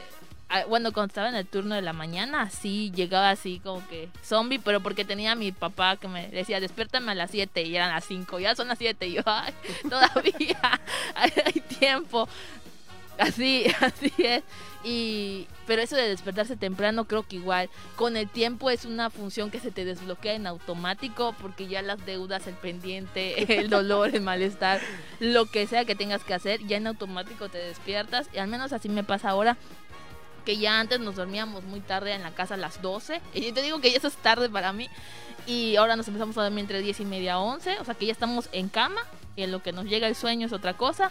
[0.49, 4.09] ah, Bueno, cuando estaba en el turno de la mañana, sí llegaba así como que
[4.25, 7.77] zombie, pero porque tenía a mi papá que me decía, despiértame a las 7 y
[7.77, 9.53] eran las 5, ya son las 7 y yo, ay,
[9.89, 10.81] todavía
[11.15, 12.29] hay tiempo.
[13.19, 14.43] Así, así es.
[14.85, 19.51] Y, pero eso de despertarse temprano creo que igual con el tiempo es una función
[19.53, 24.23] que se te desbloquea en automático porque ya las deudas, el pendiente, el dolor, el
[24.23, 24.81] malestar,
[25.21, 28.29] lo que sea que tengas que hacer, ya en automático te despiertas.
[28.33, 29.57] Y al menos así me pasa ahora
[30.45, 33.55] que ya antes nos dormíamos muy tarde en la casa a las 12 y yo
[33.55, 34.89] te digo que ya eso es tarde para mí.
[35.47, 38.13] Y ahora nos empezamos a dormir entre 10 y media 11, o sea que ya
[38.13, 39.01] estamos en cama
[39.35, 41.11] y en lo que nos llega el sueño es otra cosa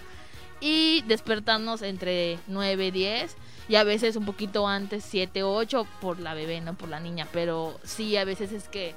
[0.61, 3.35] y despertarnos entre 9 y 10
[3.67, 6.99] y a veces un poquito antes 7 o 8 por la bebé, no por la
[6.99, 8.95] niña, pero sí a veces es que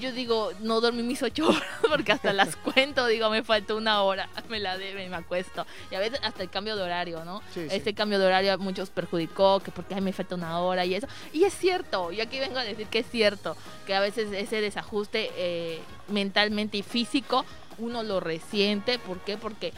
[0.00, 4.02] yo digo, no dormí mis 8 horas porque hasta las cuento, digo, me faltó una
[4.02, 5.66] hora, me la debe y me acuesto.
[5.90, 7.40] Y a veces hasta el cambio de horario, ¿no?
[7.52, 7.76] Sí, sí.
[7.76, 10.94] Este cambio de horario a muchos perjudicó, que porque ay, me falta una hora y
[10.94, 11.06] eso.
[11.32, 14.60] Y es cierto, yo aquí vengo a decir que es cierto, que a veces ese
[14.60, 17.44] desajuste eh, mentalmente y físico
[17.78, 18.98] uno lo resiente.
[18.98, 19.36] ¿Por qué?
[19.36, 19.72] Porque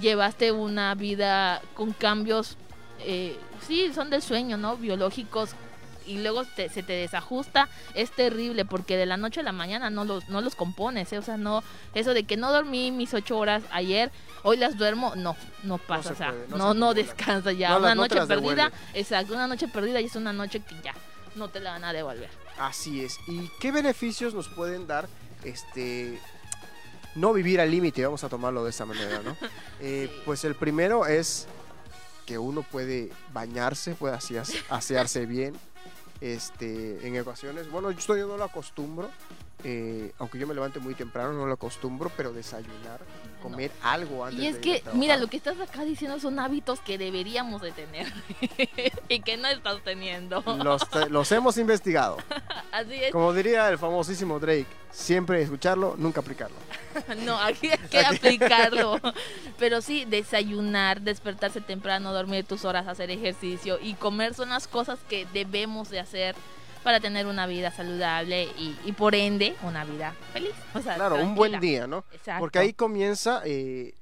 [0.00, 2.56] llevaste una vida con cambios,
[3.00, 4.76] eh, sí, son del sueño, ¿no?
[4.76, 5.50] Biológicos
[6.06, 9.88] y luego te- se te desajusta, es terrible porque de la noche a la mañana
[9.88, 11.18] no los, no los compones, ¿eh?
[11.18, 11.62] o sea, no,
[11.94, 14.10] eso de que no dormí mis ocho horas ayer,
[14.42, 16.94] hoy las duermo, no, no pasa, se o sea, puede, no no, se no, acumula.
[16.94, 20.60] descansa ya, No una no noche perdida, exacto, una noche perdida y es una noche
[20.60, 20.92] que ya
[21.36, 22.28] no te la van a devolver.
[22.58, 23.18] Así es.
[23.26, 25.08] ¿Y qué beneficios nos pueden dar
[25.42, 26.20] este
[27.14, 28.04] no vivir al límite?
[28.04, 29.36] Vamos a tomarlo de esta manera, ¿no?
[29.80, 30.10] Eh.
[30.24, 31.46] Pues el primero es
[32.26, 34.18] que uno puede bañarse, puede
[34.70, 35.54] asearse bien.
[36.20, 39.10] Este, en ocasiones, bueno, yo yo no lo acostumbro,
[39.64, 43.00] eh, aunque yo me levante muy temprano, no lo acostumbro, pero desayunar,
[43.42, 46.38] comer algo antes Y es de ir que, mira, lo que estás acá diciendo son
[46.38, 48.12] hábitos que deberíamos de tener
[49.08, 50.42] y que no estás teniendo.
[50.62, 52.18] los, te- los hemos investigado.
[52.72, 53.12] Así es.
[53.12, 56.56] Como diría el famosísimo Drake, siempre escucharlo, nunca aplicarlo.
[57.24, 59.00] No, aquí hay que aplicarlo.
[59.58, 64.98] Pero sí, desayunar, despertarse temprano, dormir tus horas, hacer ejercicio y comer son las cosas
[65.08, 66.36] que debemos de hacer
[66.84, 70.52] para tener una vida saludable y, y por ende una vida feliz.
[70.74, 72.04] O sea, Claro, un buen día, ¿no?
[72.12, 72.40] Exacto.
[72.40, 73.94] Porque ahí comienza, eh,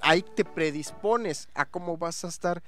[0.00, 2.62] ahí te predispones a cómo vas a estar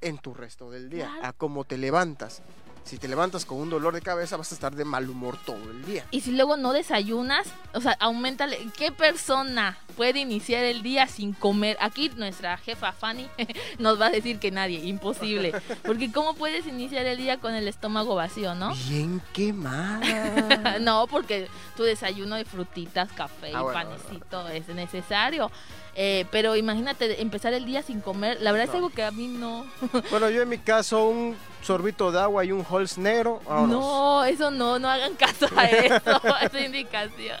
[0.00, 1.26] en tu resto del día, Claro.
[1.26, 2.40] a cómo te levantas.
[2.84, 5.70] Si te levantas con un dolor de cabeza, vas a estar de mal humor todo
[5.70, 6.04] el día.
[6.10, 8.58] Y si luego no desayunas, o sea, aumentale.
[8.76, 11.76] ¿Qué persona puede iniciar el día sin comer?
[11.80, 13.28] Aquí nuestra jefa Fanny
[13.78, 15.52] nos va a decir que nadie, imposible.
[15.84, 18.74] Porque ¿cómo puedes iniciar el día con el estómago vacío, no?
[18.88, 20.78] Bien quemada.
[20.80, 25.50] no, porque tu desayuno de frutitas, café Ah, y bueno, panecito es necesario.
[25.94, 28.40] Eh, pero imagínate empezar el día sin comer.
[28.40, 29.66] La verdad es algo que a mí no.
[30.10, 33.40] bueno, yo en mi caso, un sorbito de agua y un Halls negro.
[33.48, 37.38] No, eso no, no hagan caso a eso, esa indicación.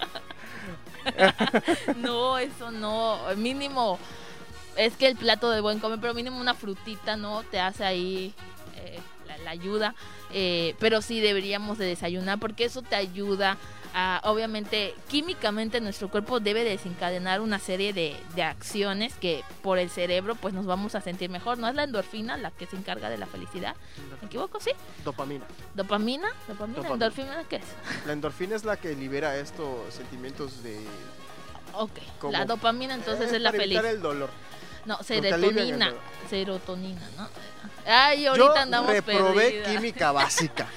[1.96, 3.98] no, eso no, mínimo,
[4.76, 7.42] es que el plato de buen comer, pero mínimo una frutita, ¿no?
[7.42, 8.34] Te hace ahí
[8.76, 9.94] eh, la, la ayuda,
[10.32, 13.58] eh, pero sí deberíamos de desayunar porque eso te ayuda
[13.94, 19.90] a, obviamente, químicamente nuestro cuerpo debe desencadenar una serie de, de acciones que por el
[19.90, 21.68] cerebro pues nos vamos a sentir mejor, ¿no?
[21.68, 23.74] Es la endorfina la que se encarga de la felicidad,
[24.20, 24.60] ¿me equivoco?
[24.60, 24.70] Sí.
[25.04, 25.44] Dopamina.
[25.74, 26.28] ¿Dopamina?
[26.48, 26.76] ¿Dopamina?
[26.78, 26.94] Dopamina.
[26.94, 28.06] ¿Endorfina qué es?
[28.06, 30.78] La endorfina es la que libera estos sentimientos de.
[31.74, 31.98] Ok.
[32.30, 34.30] La dopamina entonces Eh, es la evitar el dolor.
[34.84, 35.92] No, serotonina.
[36.28, 37.28] Serotonina, ¿no?
[37.86, 39.68] Ay, ahorita Yo andamos reprobé perdidas.
[39.68, 40.66] química básica.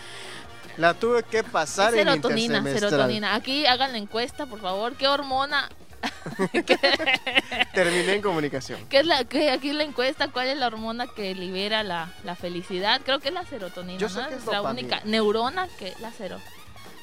[0.77, 3.35] La tuve que pasar Es en serotonina, serotonina.
[3.35, 4.95] Aquí hagan la encuesta, por favor.
[4.95, 5.69] ¿Qué hormona?
[6.51, 6.77] ¿Qué,
[7.73, 8.79] Terminé en comunicación.
[8.89, 12.35] qué es la, qué, aquí la encuesta, ¿cuál es la hormona que libera la, la
[12.35, 13.01] felicidad?
[13.03, 14.29] Creo que es la serotonina, Yo sé ¿no?
[14.29, 14.88] que es la dopamina.
[14.97, 16.39] única neurona que la cero.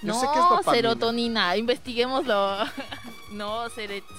[0.03, 0.73] Yo no, sé que es dopamina.
[0.73, 2.57] serotonina, investiguémoslo.
[3.33, 3.65] no,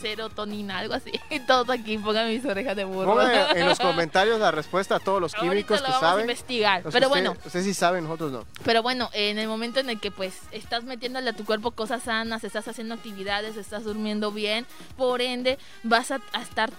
[0.02, 1.12] serotonina, algo así.
[1.48, 3.12] Todos aquí pongan mis orejas de burro.
[3.16, 6.10] Pongan en los comentarios la respuesta a todos los químicos Ahorita lo que vamos a
[6.10, 6.22] saben.
[6.24, 6.84] investigar.
[6.84, 8.46] Los Pero que usted- bueno, Ustedes sí saben, nosotros no.
[8.64, 12.04] pero bueno, en el momento en el que pues estás metiéndole a tu cuerpo cosas
[12.04, 14.66] sanas, estás haciendo actividades, estás durmiendo bien,
[14.98, 16.72] por ende vas a, a estar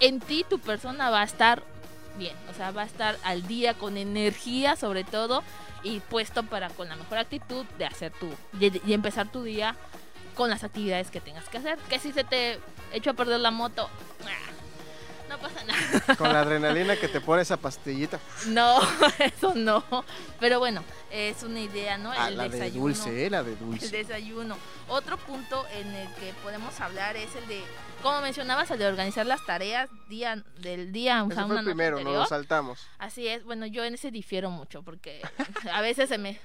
[0.00, 1.62] en ti, tu persona va a estar
[2.18, 5.42] bien, o sea, va a estar al día con energía sobre todo
[5.82, 8.28] y puesto para con la mejor actitud de hacer tu
[8.60, 9.76] y, empezar tu día
[10.34, 11.78] con las actividades que tengas que hacer.
[11.88, 12.58] Que si se te
[12.92, 13.88] echó a perder la moto,
[14.24, 14.52] ah,
[15.32, 16.16] no pasa nada.
[16.18, 18.18] Con la adrenalina que te pone esa pastillita.
[18.46, 18.80] No,
[19.18, 19.84] eso no.
[20.40, 22.12] Pero bueno, es una idea, ¿no?
[22.16, 22.80] Ah, el la de desayuno.
[22.80, 23.88] dulce, eh, la de El dulce.
[23.88, 24.56] desayuno.
[24.88, 27.62] Otro punto en el que podemos hablar es el de,
[28.02, 31.60] como mencionabas, el de organizar las tareas día del día, o sea, Ese fue una
[31.60, 32.20] el noche primero, nos anterior.
[32.22, 32.86] lo saltamos.
[32.98, 35.22] Así es, bueno, yo en ese difiero mucho porque
[35.72, 36.38] a veces se me...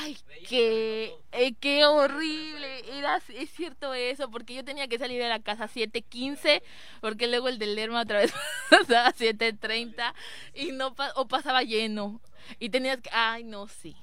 [0.00, 0.16] Ay,
[0.48, 2.98] qué, eh, qué horrible.
[2.98, 6.62] Era, es cierto eso, porque yo tenía que salir de la casa a 7.15,
[7.00, 8.32] porque luego el del Lerma otra vez
[8.70, 10.14] pasaba a 7.30
[10.54, 12.20] y no o pasaba lleno.
[12.58, 13.96] Y tenías que, ay, no, sí.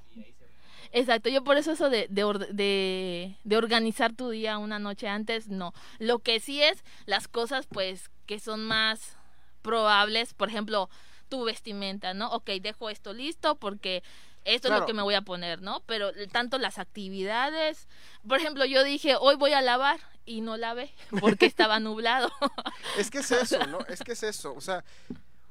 [0.92, 5.48] Exacto, yo por eso eso de, de, de, de organizar tu día una noche antes,
[5.50, 5.74] no.
[6.00, 9.18] Lo que sí es las cosas pues que son más
[9.62, 10.90] probables, por ejemplo,
[11.28, 12.32] tu vestimenta, ¿no?
[12.32, 14.04] Ok, dejo esto listo porque
[14.46, 15.82] esto es lo que me voy a poner, ¿no?
[15.86, 17.88] Pero tanto las actividades,
[18.28, 22.32] por ejemplo, yo dije, hoy voy a lavar y no lavé porque estaba nublado.
[22.98, 23.80] Es que es eso, ¿no?
[23.90, 24.54] Es que es eso.
[24.54, 24.84] O sea,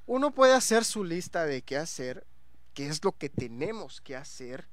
[0.07, 2.25] uno puede hacer su lista de qué hacer,
[2.73, 4.67] qué es lo que tenemos que hacer,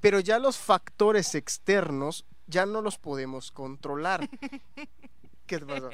[0.00, 4.28] pero ya los factores externos ya no los podemos controlar.
[5.46, 5.90] ¿Qué te pasó?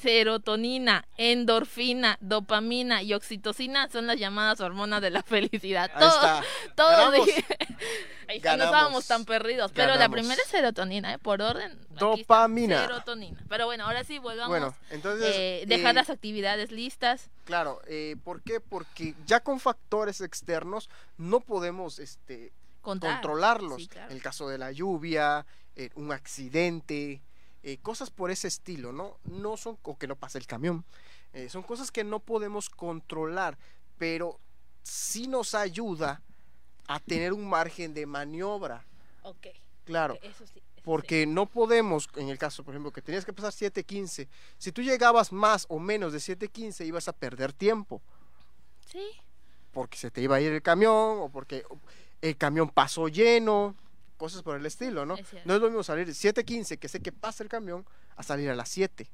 [0.00, 5.90] Serotonina, endorfina, dopamina y oxitocina son las llamadas hormonas de la felicidad.
[5.94, 6.42] Ahí Todo, está.
[6.76, 7.26] todo Ganamos.
[7.26, 7.44] dije-
[8.28, 9.72] Ahí está, no estábamos tan perdidos.
[9.72, 10.14] Pero la Ganamos.
[10.18, 11.18] primera es serotonina, ¿eh?
[11.18, 11.78] por orden.
[11.90, 12.82] Dopamina.
[12.82, 13.42] Serotonina.
[13.48, 14.50] Pero bueno, ahora sí volvamos.
[14.50, 15.34] Bueno, entonces...
[15.34, 17.30] eh, dejar eh, las actividades listas.
[17.44, 18.60] Claro, eh, ¿por qué?
[18.60, 23.14] Porque ya con factores externos no podemos este, Contar.
[23.14, 23.82] controlarlos.
[23.82, 24.12] Sí, claro.
[24.12, 27.22] El caso de la lluvia, eh, un accidente,
[27.62, 29.18] eh, cosas por ese estilo, ¿no?
[29.24, 30.84] No son, o que no pase el camión,
[31.32, 33.58] eh, son cosas que no podemos controlar,
[33.98, 34.38] pero
[34.82, 36.22] sí nos ayuda
[36.86, 38.84] a tener un margen de maniobra,
[39.22, 39.48] Ok.
[39.84, 40.18] claro.
[40.22, 40.58] Eso sí.
[40.76, 44.72] eso Porque no podemos, en el caso, por ejemplo, que tenías que pasar 7.15, si
[44.72, 48.00] tú llegabas más o menos de 7.15 ibas a perder tiempo.
[48.90, 49.06] Sí.
[49.70, 51.62] porque se te iba a ir el camión o porque
[52.22, 53.76] el camión pasó lleno,
[54.18, 55.14] cosas por el estilo, ¿no?
[55.16, 55.26] Es.
[55.46, 58.54] No es lo mismo salir 7.15, que sé que pasa el camión, a salir a
[58.54, 59.08] las 7,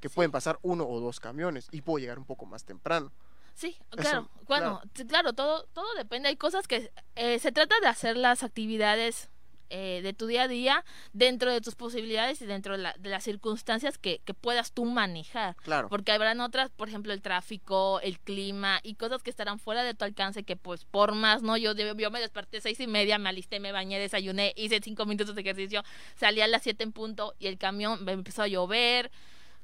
[0.00, 3.12] que pueden pasar uno o dos camiones y puedo llegar un poco más temprano.
[3.54, 4.30] Sí, Eso, claro.
[4.46, 6.28] Bueno, sí, claro, todo, todo depende.
[6.28, 9.28] Hay cosas que eh, se trata de hacer las actividades
[9.70, 13.08] eh, de tu día a día dentro de tus posibilidades y dentro de, la- de
[13.10, 15.56] las circunstancias que, que puedas tú manejar.
[15.56, 15.88] Claro.
[15.88, 19.94] Porque habrán otras, por ejemplo, el tráfico, el clima y cosas que estarán fuera de
[19.94, 21.56] tu alcance que pues por más, ¿no?
[21.56, 25.34] Yo, yo me desperté seis y media, me alisté, me bañé, desayuné, hice cinco minutos
[25.34, 25.82] de ejercicio,
[26.16, 29.10] salí a las siete en punto y el camión me empezó a llover,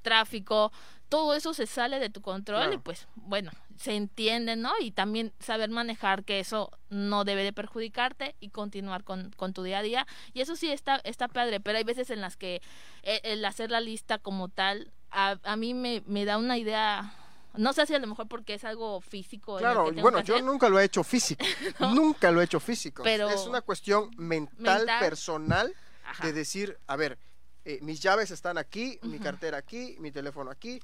[0.03, 0.73] tráfico,
[1.09, 4.73] todo eso se sale de tu control y pues bueno, se entiende, ¿no?
[4.81, 9.63] Y también saber manejar que eso no debe de perjudicarte y continuar con, con tu
[9.63, 10.07] día a día.
[10.33, 12.63] Y eso sí está, está padre, pero hay veces en las que
[13.03, 17.15] eh, el hacer la lista como tal, a, a mí me, me da una idea,
[17.55, 19.59] no sé si a lo mejor porque es algo físico.
[19.59, 21.45] Claro, bueno, yo nunca lo he hecho físico.
[21.81, 23.03] Nunca lo he hecho físico.
[23.03, 25.01] Pero- Es una cuestión mental, Mental.
[25.01, 26.27] personal, Ajá.
[26.27, 27.19] de decir, a ver,
[27.65, 30.81] eh, mis llaves están aquí, mi cartera aquí, mi teléfono aquí.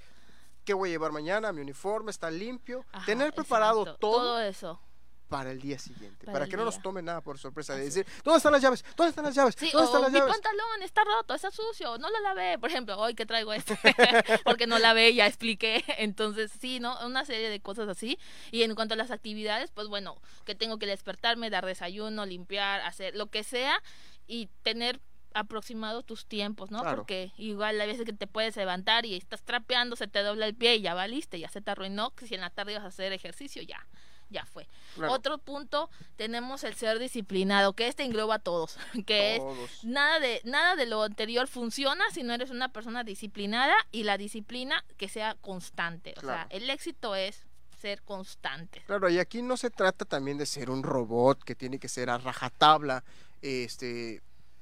[0.65, 1.53] ¿Qué voy a llevar mañana?
[1.53, 2.85] Mi uniforme está limpio.
[2.93, 4.81] Ajá, Tener preparado exacto, todo, todo eso.
[5.29, 6.27] para el día siguiente.
[6.27, 6.83] Para Para, que no nos día.
[6.83, 7.75] tome nada por sorpresa.
[7.75, 8.85] De decir, ¿dónde están las llaves?
[8.97, 9.57] ¿Dónde están las llaves?
[9.57, 10.33] Sí, ¿Dónde están o las mi llaves?
[10.33, 13.79] pantalón está roto, está sucio, no lo lavé, por ejemplo, hoy que traigo este,
[14.45, 16.99] porque no lavé, ya expliqué, entonces sí, ¿no?
[17.07, 18.19] Una serie de cosas así.
[18.51, 22.81] Y en cuanto a las actividades, pues bueno, que tengo que despertarme, dar desayuno, limpiar,
[22.83, 23.83] hacer lo que sea
[24.27, 25.01] y tener
[25.35, 26.81] aproximado tus tiempos, ¿no?
[26.81, 26.97] Claro.
[26.99, 30.55] Porque igual hay veces que te puedes levantar y estás trapeando, se te dobla el
[30.55, 32.89] pie y ya valiste, ya se te arruinó, que si en la tarde vas a
[32.89, 33.87] hacer ejercicio, ya,
[34.29, 34.69] ya fue.
[34.95, 38.77] Claro, Otro punto, tenemos el ser disciplinado, que este engloba a todos,
[39.07, 39.85] que es todos.
[39.85, 44.19] nada de nada de lo anterior funciona si no eres una persona disciplinada y la
[44.19, 46.15] disciplina que sea constante.
[46.17, 46.49] O Claro.
[46.49, 47.45] sea, el éxito es
[47.81, 48.83] ser constante.
[48.87, 52.11] Claro, y aquí no se trata también de ser un robot que tiene que ser
[52.11, 53.03] a rajatabla,
[53.41, 54.21] este,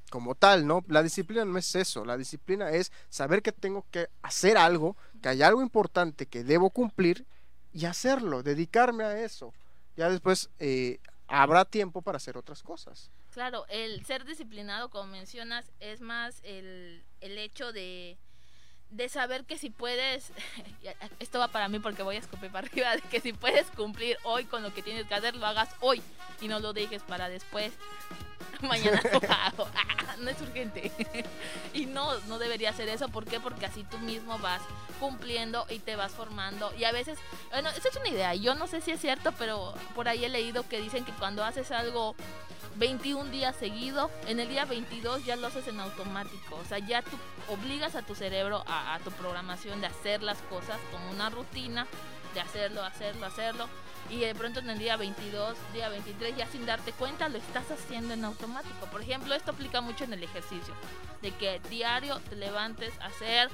[0.09, 0.85] como tal, ¿no?
[0.89, 5.29] La disciplina no es eso, la disciplina es saber que tengo que hacer algo, que
[5.29, 7.27] hay algo importante que debo cumplir
[7.73, 9.53] y hacerlo, dedicarme a eso.
[9.97, 13.11] Ya después eh, habrá tiempo para hacer otras cosas.
[13.33, 18.17] Claro, el ser disciplinado, como mencionas, es más el, el hecho de,
[18.91, 20.33] de saber que si puedes,
[21.21, 24.45] esto va para mí porque voy a escupir para arriba, que si puedes cumplir hoy
[24.45, 26.03] con lo que tienes que hacer, lo hagas hoy
[26.41, 27.73] y no lo dejes para después.
[28.63, 29.69] Mañana lo hago.
[30.23, 30.93] No es urgente.
[31.75, 33.09] y no, no debería ser eso.
[33.09, 33.41] ¿Por qué?
[33.41, 34.61] Porque así tú mismo vas
[35.01, 36.73] cumpliendo y te vas formando.
[36.77, 37.19] Y a veces,
[37.51, 38.35] bueno, esa es una idea.
[38.35, 41.45] Yo no sé si es cierto, pero por ahí he leído que dicen que cuando
[41.45, 42.15] haces algo
[42.77, 46.57] 21 días seguido, en el día 22 ya lo haces en automático.
[46.57, 47.17] O sea, ya tú
[47.49, 51.87] obligas a tu cerebro, a, a tu programación de hacer las cosas como una rutina,
[52.35, 53.69] de hacerlo, hacerlo, hacerlo.
[54.11, 57.71] Y de pronto en el día 22, día 23, ya sin darte cuenta, lo estás
[57.71, 58.87] haciendo en automático.
[58.91, 60.75] Por ejemplo, esto aplica mucho en el ejercicio.
[61.23, 63.51] De que diario te levantes a hacer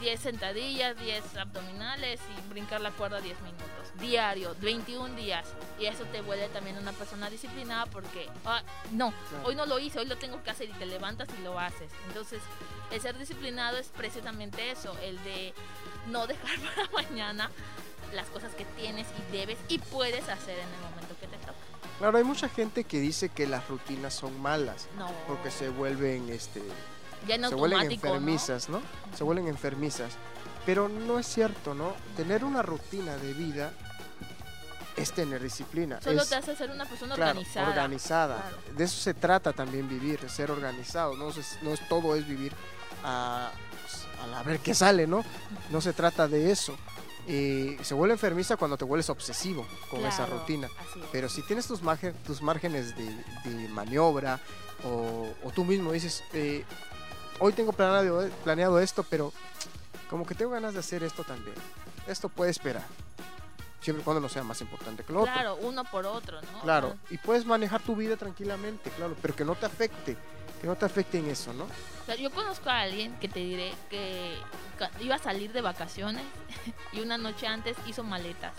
[0.00, 3.68] 10 sentadillas, 10 abdominales y brincar la cuerda 10 minutos.
[4.00, 5.46] Diario, 21 días.
[5.78, 9.44] Y eso te vuelve también una persona disciplinada porque, ah, no, Claro.
[9.46, 11.92] hoy no lo hice, hoy lo tengo que hacer y te levantas y lo haces.
[12.08, 12.42] Entonces,
[12.90, 15.54] el ser disciplinado es precisamente eso, el de
[16.08, 17.50] no dejar para mañana
[18.14, 21.54] las cosas que tienes y debes y puedes hacer en el momento que te toca.
[21.98, 25.10] Claro, hay mucha gente que dice que las rutinas son malas No.
[25.28, 26.62] porque se vuelven, este,
[27.26, 28.14] ya en se vuelven automático, ¿no?
[28.14, 28.82] enfermizas, ¿no?
[29.16, 30.12] Se vuelven enfermizas.
[30.66, 31.94] Pero no es cierto, ¿no?
[32.16, 33.72] Tener una rutina de vida
[34.96, 36.00] es tener disciplina.
[36.00, 37.68] Solo es, te hace ser una persona claro, organizada.
[37.68, 38.36] organizada.
[38.40, 38.56] Claro.
[38.76, 41.16] De eso se trata también vivir, ser organizado.
[41.16, 42.52] No es, no es todo es vivir
[43.04, 43.50] a,
[44.34, 45.24] a ver qué sale, ¿no?
[45.70, 46.76] No se trata de eso.
[47.26, 50.66] Eh, se vuelve enfermiza cuando te vuelves obsesivo con esa Claro, rutina.
[50.66, 51.02] es.
[51.12, 54.40] Pero si tienes tus, margen- tus márgenes de, de maniobra
[54.84, 56.64] o, o tú mismo dices, eh,
[57.38, 59.32] hoy tengo planeado, planeado esto, pero
[60.10, 61.56] como que tengo ganas de hacer esto también.
[62.06, 62.84] Esto puede esperar.
[63.80, 65.32] Siempre y cuando no sea más importante que lo otro.
[65.32, 66.60] Claro, uno por otro, ¿no?
[66.62, 70.16] Claro, y puedes manejar tu vida tranquilamente, claro, pero que no te afecte,
[70.60, 71.66] que no te afecte en eso, ¿no?
[72.04, 74.36] O sea, yo conozco a alguien que te diré que
[75.00, 76.22] iba a salir de vacaciones
[76.92, 78.52] y una noche antes hizo maletas.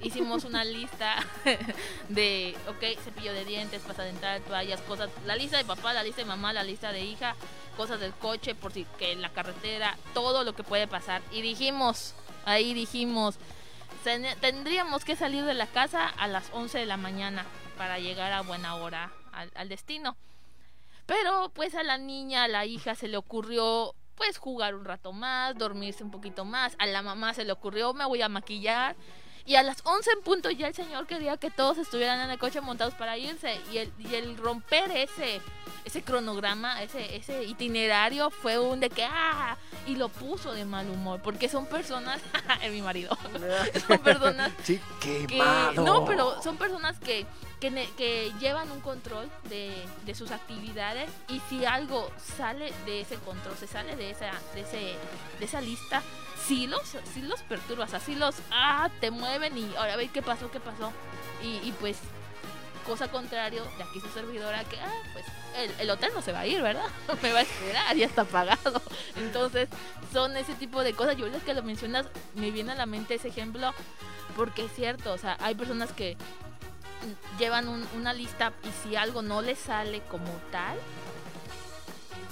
[0.00, 1.16] Hicimos una lista
[2.08, 5.10] de, ok, cepillo de dientes, pasta dental, toallas, cosas.
[5.24, 7.34] La lista de papá, la lista de mamá, la lista de hija,
[7.76, 11.22] cosas del coche, por si que en la carretera, todo lo que puede pasar.
[11.30, 12.14] Y dijimos,
[12.44, 13.36] ahí dijimos,
[14.04, 17.44] "Ten- tendríamos que salir de la casa a las 11 de la mañana
[17.78, 19.10] para llegar a buena hora
[19.54, 20.16] al destino.
[21.06, 25.12] Pero pues a la niña, a la hija se le ocurrió pues jugar un rato
[25.12, 26.74] más, dormirse un poquito más.
[26.78, 28.96] A la mamá se le ocurrió me voy a maquillar.
[29.44, 32.38] Y a las 11 en punto ya el señor quería que todos estuvieran en el
[32.38, 33.60] coche montados para irse.
[33.72, 35.40] Y el, y el romper ese,
[35.84, 39.56] ese cronograma, ese, ese itinerario fue un de que ¡ah!
[39.86, 41.20] Y lo puso de mal humor.
[41.22, 42.20] Porque son personas,
[42.60, 43.16] es mi marido,
[43.86, 45.28] son personas Sí, que
[45.76, 47.24] no pero son personas que
[47.60, 53.16] que, que llevan un control de, de sus actividades y si algo sale de ese
[53.16, 54.94] control se sale de esa de ese
[55.38, 56.02] de esa lista
[56.46, 56.82] sí los
[57.14, 60.92] sí los perturbas así los ah te mueven y ahora ver qué pasó qué pasó
[61.42, 61.98] y, y pues
[62.86, 65.24] cosa contrario de aquí su servidora que, ah, pues
[65.56, 66.86] el, el hotel no se va a ir, ¿verdad?
[67.22, 68.80] Me va a esperar, ya está pagado.
[69.16, 69.68] Entonces,
[70.12, 71.16] son ese tipo de cosas.
[71.16, 73.74] Yo les que lo mencionas, me viene a la mente ese ejemplo
[74.36, 76.16] porque es cierto, o sea, hay personas que
[77.38, 80.78] llevan un- una lista y si algo no les sale como tal,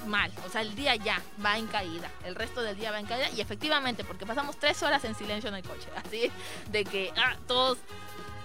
[0.07, 0.31] mal.
[0.47, 2.11] O sea, el día ya va en caída.
[2.25, 3.31] El resto del día va en caída.
[3.31, 5.89] Y efectivamente, porque pasamos tres horas en silencio en el coche.
[6.05, 6.31] Así,
[6.71, 7.79] de que ah, todos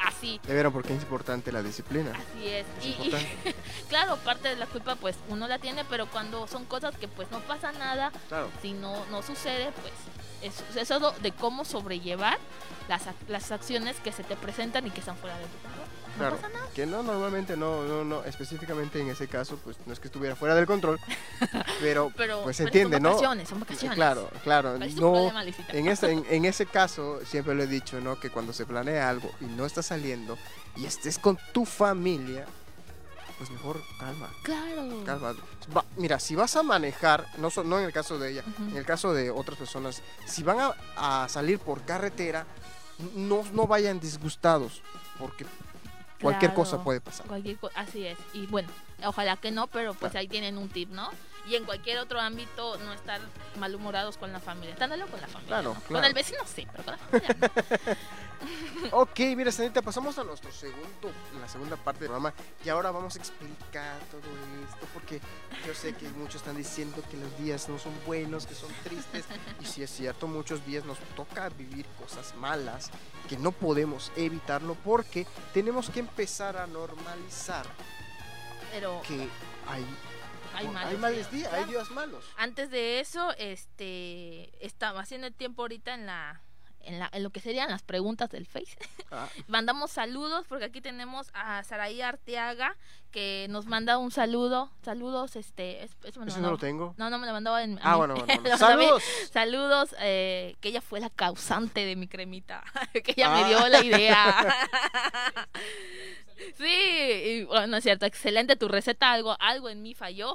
[0.02, 0.40] así.
[0.48, 2.12] Ya vieron por qué es importante la disciplina.
[2.12, 2.66] Así es.
[2.80, 3.14] Es Y,
[3.90, 7.30] claro, parte de la culpa pues uno la tiene, pero cuando son cosas que pues
[7.32, 8.50] no pasa nada, Claro.
[8.62, 9.94] si no, no sucede, pues
[10.42, 12.38] es, es eso de cómo sobrellevar
[12.88, 15.86] las, las acciones que se te presentan y que están fuera de tu control.
[16.10, 16.66] No Claro, pasa nada.
[16.74, 20.36] que no, normalmente no, no, no, específicamente en ese caso, pues no es que estuviera
[20.36, 21.00] fuera del control,
[21.80, 23.10] pero, Pero pues se entiende, son ¿no?
[23.12, 23.96] vacaciones, son vacaciones.
[23.96, 28.00] Claro, claro, un no, problema, en ese, en, en ese caso, siempre lo he dicho,
[28.02, 28.20] ¿no?
[28.20, 30.38] Que cuando se planea algo y no está saliendo
[30.76, 32.46] y estés con tu familia,
[33.38, 35.04] pues mejor calma, Claro.
[35.06, 35.34] calma.
[35.76, 38.76] Va- mira, si vas a manejar, no, so- no en el caso de ella, en
[38.76, 42.46] el caso de otras personas, si van a, a salir por carretera,
[43.16, 44.82] no, no vayan disgustados,
[45.18, 45.46] porque
[46.22, 47.26] cualquier cosa puede pasar.
[47.28, 48.18] Cualquier co- así es.
[48.34, 48.70] Y bueno,
[49.06, 51.10] ojalá que no, pero pues ahí tienen un tip, ¿no?
[51.50, 53.20] Y en cualquier otro ámbito no estar
[53.58, 54.74] malhumorados con la familia.
[54.74, 55.48] Estándolo con la familia.
[55.48, 55.96] Claro, ¿no?
[55.96, 57.50] Con el vecino sí, pero con la familia no.
[58.92, 62.34] Ok, mira, Sanita, pasamos a nuestro segundo, la segunda parte del programa
[62.64, 64.22] y ahora vamos a explicar todo
[64.66, 65.20] esto porque
[65.68, 69.26] yo sé que muchos están diciendo que los días no son buenos, que son tristes
[69.60, 72.92] y si es cierto, muchos días nos toca vivir cosas malas
[73.28, 77.66] que no podemos evitarlo porque tenemos que empezar a normalizar
[78.72, 79.28] Pero que
[79.68, 79.86] hay,
[80.60, 81.72] hay malos hay males días, hay claro.
[81.72, 82.26] días malos.
[82.38, 86.42] Antes de eso, este, estaba haciendo el tiempo ahorita en la,
[86.82, 88.78] en la, en lo que serían las preguntas del Face.
[89.12, 92.76] Ah, Mandamos saludos porque aquí tenemos a Saraí Arteaga
[93.12, 94.72] que nos manda un saludo.
[94.84, 96.94] Saludos, este, es- eso no lo tengo.
[96.98, 97.80] No, no me lo mandó en.
[97.82, 97.98] Ah, mí.
[97.98, 98.58] bueno, bueno.
[98.58, 99.04] Saludos.
[99.32, 103.48] Saludos, eh, que ella fue la causante de mi cremita, que ella me Ah.
[103.48, 104.56] dio la idea.
[106.58, 110.34] Sí, y bueno, es cierto, excelente tu receta, algo, algo en mí falló.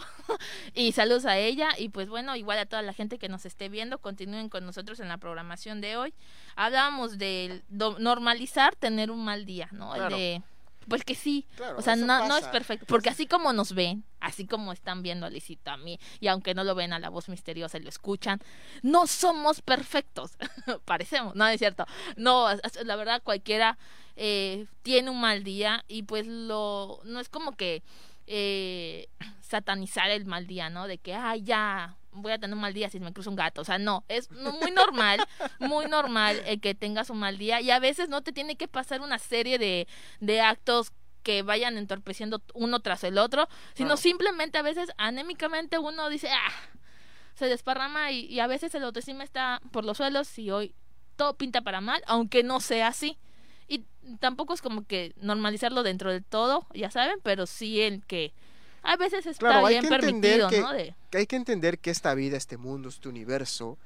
[0.74, 3.70] y saludos a ella y pues bueno, igual a toda la gente que nos esté
[3.70, 6.12] viendo, continúen con nosotros en la programación de hoy.
[6.56, 9.94] Hablábamos de normalizar tener un mal día, ¿no?
[9.96, 10.42] El de
[10.88, 14.04] pues que sí, Claro, o sea, no, no es perfecto, porque así como nos ven,
[14.20, 17.10] así como están viendo a Licito a mí, y aunque no lo ven a la
[17.10, 18.40] voz misteriosa y lo escuchan,
[18.82, 20.32] no somos perfectos,
[20.84, 22.48] parecemos, no es cierto, no,
[22.84, 23.78] la verdad cualquiera
[24.16, 27.82] eh, tiene un mal día y pues lo, no es como que
[28.26, 29.08] eh,
[29.40, 30.86] satanizar el mal día, ¿no?
[30.86, 33.60] De que, ay, ya, voy a tener un mal día si me cruza un gato.
[33.60, 35.20] O sea, no, es muy normal,
[35.58, 38.68] muy normal el que tengas un mal día y a veces no te tiene que
[38.68, 39.86] pasar una serie de,
[40.20, 40.92] de actos
[41.22, 46.52] que vayan entorpeciendo uno tras el otro, sino simplemente a veces anémicamente uno dice, ah,
[47.34, 50.74] se desparrama y, y a veces el autoestima está por los suelos y hoy
[51.16, 53.18] todo pinta para mal, aunque no sea así.
[53.66, 53.86] Y
[54.20, 58.34] tampoco es como que normalizarlo dentro del todo, ya saben, pero sí el que
[58.84, 60.72] a veces está Claro, hay bien que permitido, que- ¿no?
[60.72, 63.78] De, Que hay que entender que esta vida, este mundo, este universo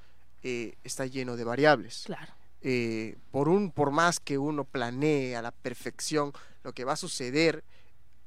[0.42, 2.02] eh, está lleno de variables.
[2.06, 2.32] claro,
[2.62, 6.32] eh, por un por más que uno planee a la perfección
[6.64, 7.62] lo que va a suceder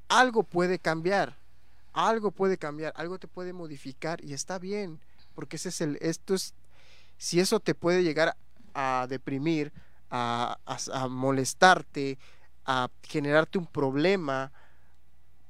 [0.07, 1.35] algo puede cambiar
[1.93, 4.99] algo puede cambiar algo te puede modificar y está bien
[5.35, 6.53] porque ese es el esto es
[7.17, 8.37] si eso te puede llegar
[8.73, 9.73] a deprimir
[10.09, 12.17] a, a- a molestarte
[12.65, 14.51] a generarte un problema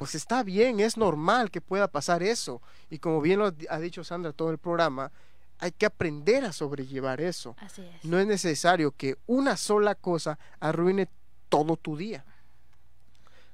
[0.02, 4.04] pues está bien es normal que pueda pasar eso y como bien lo ha dicho
[4.04, 5.12] Sandra todo el programa
[5.60, 8.04] hay que aprender a sobrellevar eso así es.
[8.04, 11.08] no es necesario que una sola cosa arruine
[11.52, 12.26] todo tu día.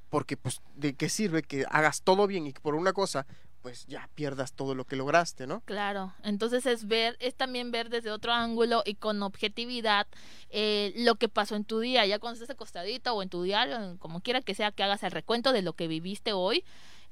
[0.10, 3.26] Porque pues de qué sirve que hagas todo bien y que por una cosa
[3.68, 5.60] pues ya pierdas todo lo que lograste, ¿no?
[5.66, 10.08] Claro, entonces es ver, es también ver desde otro ángulo y con objetividad
[10.50, 13.98] eh, lo que pasó en tu día, ya cuando estés acostadito o en tu diario,
[14.00, 16.64] como quiera que sea que hagas el recuento de lo que viviste hoy,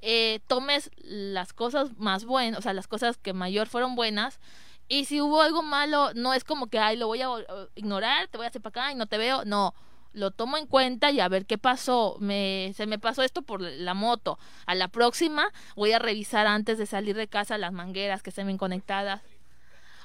[0.01, 4.39] eh, tomes las cosas más buenas, o sea, las cosas que mayor fueron buenas,
[4.87, 7.27] y si hubo algo malo, no es como que, ay, lo voy a
[7.75, 9.75] ignorar, te voy a hacer para acá y no te veo, no,
[10.15, 13.61] lo tomo en cuenta y a ver qué pasó, me, se me pasó esto por
[13.61, 18.23] la moto, a la próxima voy a revisar antes de salir de casa las mangueras
[18.23, 19.21] que estén bien conectadas.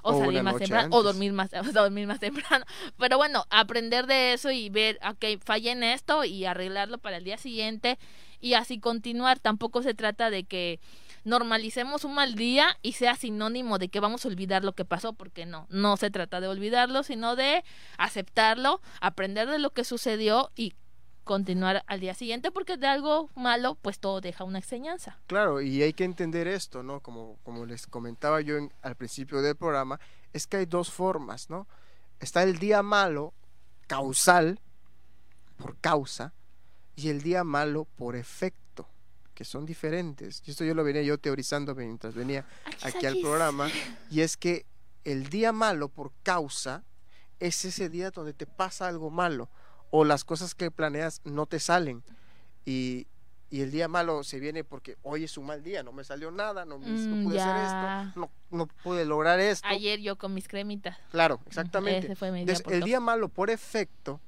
[0.03, 2.65] O, O salir más temprano, o dormir más, o dormir más temprano.
[2.99, 7.25] Pero bueno, aprender de eso y ver, ok, fallé en esto y arreglarlo para el
[7.25, 7.99] día siguiente
[8.41, 9.41] y así continuar.
[9.41, 10.81] Tampoco se trata de que
[11.25, 15.13] normalicemos un mal día y sea sinónimo de que vamos a olvidar lo que pasó,
[15.13, 17.65] porque no, no se trata de olvidarlo, sino de
[17.99, 20.75] aceptarlo, aprender de lo que sucedió y
[21.25, 25.19] continuar al día siguiente porque de algo malo pues todo deja una enseñanza.
[25.27, 27.01] Claro, y hay que entender esto, ¿no?
[27.01, 30.01] Como, como les comentaba yo en- al principio del programa,
[30.33, 31.69] es que hay dos formas, ¿no?
[32.19, 33.33] Está el día malo,
[33.87, 34.61] causal,
[35.57, 36.33] por causa,
[36.97, 38.59] y el día malo por efecto,
[39.41, 40.43] que son diferentes.
[40.45, 42.45] Y esto yo lo venía yo teorizando mientras venía
[42.83, 43.71] aquí al programa,
[44.11, 44.67] y es que
[45.05, 46.85] el día malo por causa
[47.39, 49.49] es ese día donde te pasa algo malo,
[49.91, 52.03] o las cosas que planeas no te salen.
[52.67, 53.07] Y,
[53.49, 56.31] y el día malo se viene porque hoy es un mal día, no me salió
[56.31, 59.67] nada, no, me- no Mm, pude hacer esto, no, no pude lograr esto.
[59.69, 60.99] Ayer yo con mis cremitas.
[61.13, 62.09] Claro, exactamente.
[62.09, 64.21] Ese fue mi día Entonces, el día malo por efecto,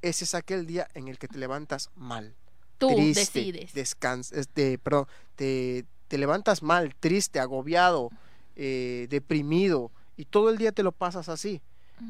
[0.00, 2.36] ese es aquel día en el que te levantas mal.
[2.80, 3.74] Tú triste, decides.
[3.74, 5.06] descans- este, perdón,
[5.36, 8.10] te, te levantas mal, triste, agobiado,
[8.56, 11.62] eh, deprimido, y todo el día te lo pasas así.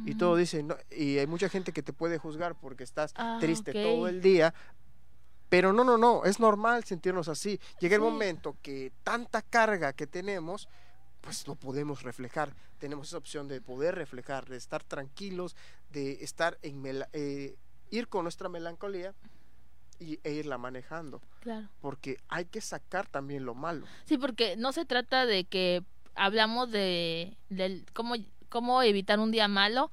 [0.06, 3.38] Y todo dice, no, y hay mucha gente que te puede juzgar porque estás Ah,
[3.40, 4.54] triste todo el día.
[5.48, 7.58] Pero no, no, no, es normal sentirnos así.
[7.80, 10.68] Llega el momento que tanta carga que tenemos,
[11.20, 12.54] pues lo podemos reflejar.
[12.78, 15.56] Tenemos esa opción de poder reflejar, de estar tranquilos,
[15.90, 17.56] de estar en eh,
[17.90, 19.12] ir con nuestra melancolía
[20.00, 21.20] y, e irla manejando.
[21.40, 21.68] Claro.
[21.80, 23.86] Porque hay que sacar también lo malo.
[24.06, 25.84] Sí, porque no se trata de que
[26.14, 28.16] hablamos de del cómo
[28.48, 29.90] cómo evitar un día malo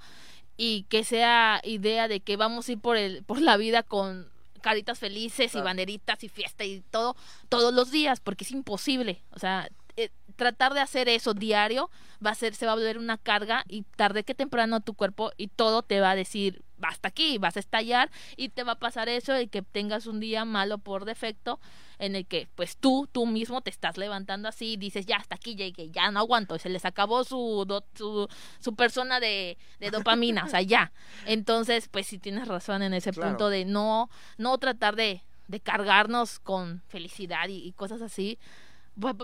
[0.57, 4.29] y que sea idea de que vamos a ir por el por la vida con
[4.61, 7.15] caritas felices y banderitas y fiesta y todo
[7.47, 11.89] todos los días porque es imposible o sea eh, tratar de hacer eso diario
[12.25, 15.31] va a ser se va a volver una carga y tarde que temprano tu cuerpo
[15.37, 18.79] y todo te va a decir basta aquí vas a estallar y te va a
[18.79, 21.59] pasar eso y que tengas un día malo por defecto
[21.97, 25.33] en el que pues tú, tú mismo te estás levantando así y dices, ya hasta
[25.35, 28.27] aquí llegué, ya no aguanto, se les acabó su, do- su,
[28.59, 30.91] su persona de, de dopamina, o sea, ya.
[31.25, 33.29] Entonces, pues sí tienes razón en ese Claro.
[33.31, 38.37] punto de no, no tratar de, de cargarnos con felicidad y, y cosas así.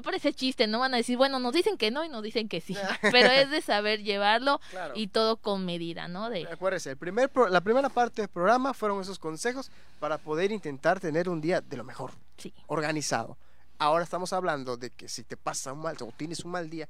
[0.04, 2.62] Parece chiste, no van a decir, bueno, nos dicen que no y nos dicen que
[2.62, 4.94] sí, pero es de saber llevarlo Claro.
[4.96, 6.30] y todo con medida, ¿no?
[6.30, 10.52] De, Acuérdese, el primer pro- la primera parte del programa fueron esos consejos para poder
[10.52, 12.12] intentar tener un día de lo mejor.
[12.38, 12.54] sí.
[12.68, 13.38] organizado.
[13.80, 16.88] Ahora estamos hablando de que si te pasa un mal o tienes un mal día,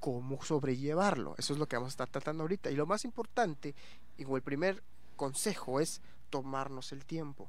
[0.00, 1.34] cómo sobrellevarlo.
[1.38, 2.70] Eso es lo que vamos a estar tratando ahorita.
[2.70, 3.74] Y lo más importante,
[4.18, 4.82] y el primer
[5.16, 7.48] consejo es tomarnos el tiempo.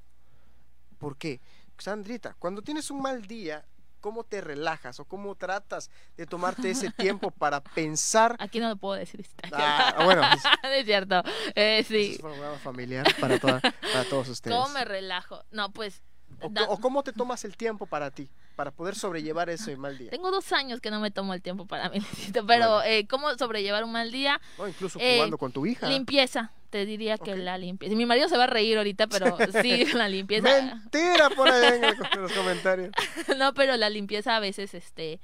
[1.00, 1.42] ¿Por qué?
[1.80, 3.66] Sandrita, cuando tienes un mal día,
[4.06, 8.36] ¿cómo te relajas o cómo tratas de tomarte ese tiempo para pensar?
[8.40, 9.26] Aquí no lo puedo decir.
[9.52, 10.44] Ah, bueno, pues,
[10.78, 11.24] es cierto.
[11.56, 12.12] Eh, eso sí.
[12.12, 14.56] es un programa familiar para, toda- para todos ustedes.
[14.56, 15.44] ¿Cómo me relajo?
[15.50, 16.04] No, pues
[16.40, 20.12] O, cómo te tomas el tiempo para ti, para poder sobrellevar ese mal día.
[20.12, 21.98] tengo dos años que no me tomo el tiempo para mí,
[22.34, 22.84] pero Bueno.
[22.84, 24.40] eh, ¿cómo sobrellevar un mal día?
[24.60, 25.88] No, incluso Eh, jugando con tu hija.
[25.88, 27.96] Limpieza, te diría que la limpieza.
[27.96, 30.44] Mi marido se va a reír ahorita, pero sí, la limpieza.
[30.62, 32.92] Mentira por el- en los comentarios.
[33.38, 35.22] no, pero la limpieza a veces, este,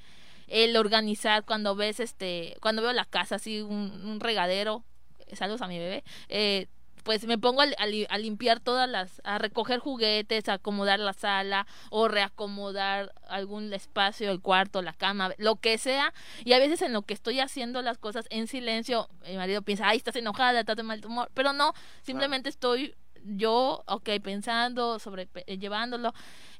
[0.48, 4.86] el organizar, cuando ves, este, cuando veo la casa así, un, un regadero,
[5.34, 6.68] saludos a mi bebé, eh,
[7.04, 10.54] pues me pongo a, li- a li- a limpiar todas las, a recoger juguetes, a
[10.54, 16.14] acomodar la sala o reacomodar algún espacio, el cuarto, la cama, lo que sea.
[16.44, 19.88] Y a veces en lo que estoy haciendo las cosas en silencio, mi marido piensa,
[19.88, 21.74] ay, estás enojada, estás de mal humor, pero no,
[22.04, 26.14] simplemente estoy yo, ok, pensando, sobre eh, llevándolo.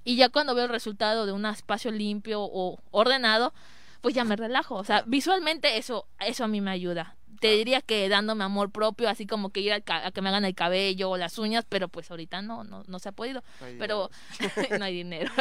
[0.04, 3.54] Y ya cuando veo el resultado de un espacio limpio o ordenado,
[4.02, 4.76] pues ya me relajo.
[4.76, 7.16] O sea, visualmente eso, eso a mí me ayuda.
[7.42, 10.46] Te diría que dándome amor propio, así como que ir ca- a que me hagan
[10.46, 13.44] el cabello o las uñas, pero pues ahorita no, no, no se ha podido.
[13.60, 14.10] Ay, Pero
[14.80, 15.32] no hay dinero.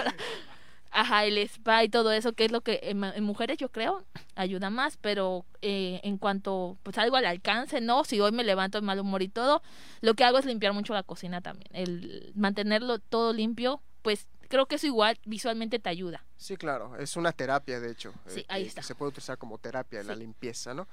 [0.93, 4.03] Ajá, el spa y todo eso, que es lo que en, mujeres yo creo
[4.35, 8.81] ayuda más, pero eh, en cuanto pues algo al alcance, no, si hoy me levanto
[8.81, 9.63] de mal humor y todo,
[10.01, 14.67] lo que hago es limpiar mucho la cocina también, el mantenerlo todo limpio, pues creo
[14.67, 16.25] que eso igual visualmente te ayuda.
[16.37, 18.13] Sí, claro, es una terapia, de hecho.
[18.27, 18.83] Sí, eh, ahí está.
[18.83, 20.21] se puede utilizar como terapia en la Sí.
[20.21, 20.89] limpieza, ¿no?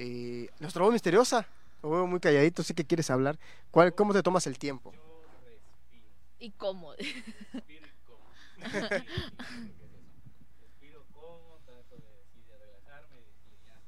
[0.00, 1.44] Eh, nuestra voz misteriosa,
[1.82, 3.36] lo veo muy calladito, sí que quieres hablar.
[3.72, 4.94] ¿Cuál, ¿Cómo te tomas el tiempo?
[6.38, 6.92] Y cómo.
[10.60, 13.80] respiro cómodo, trato de, sí, de relajarme y decir, ya,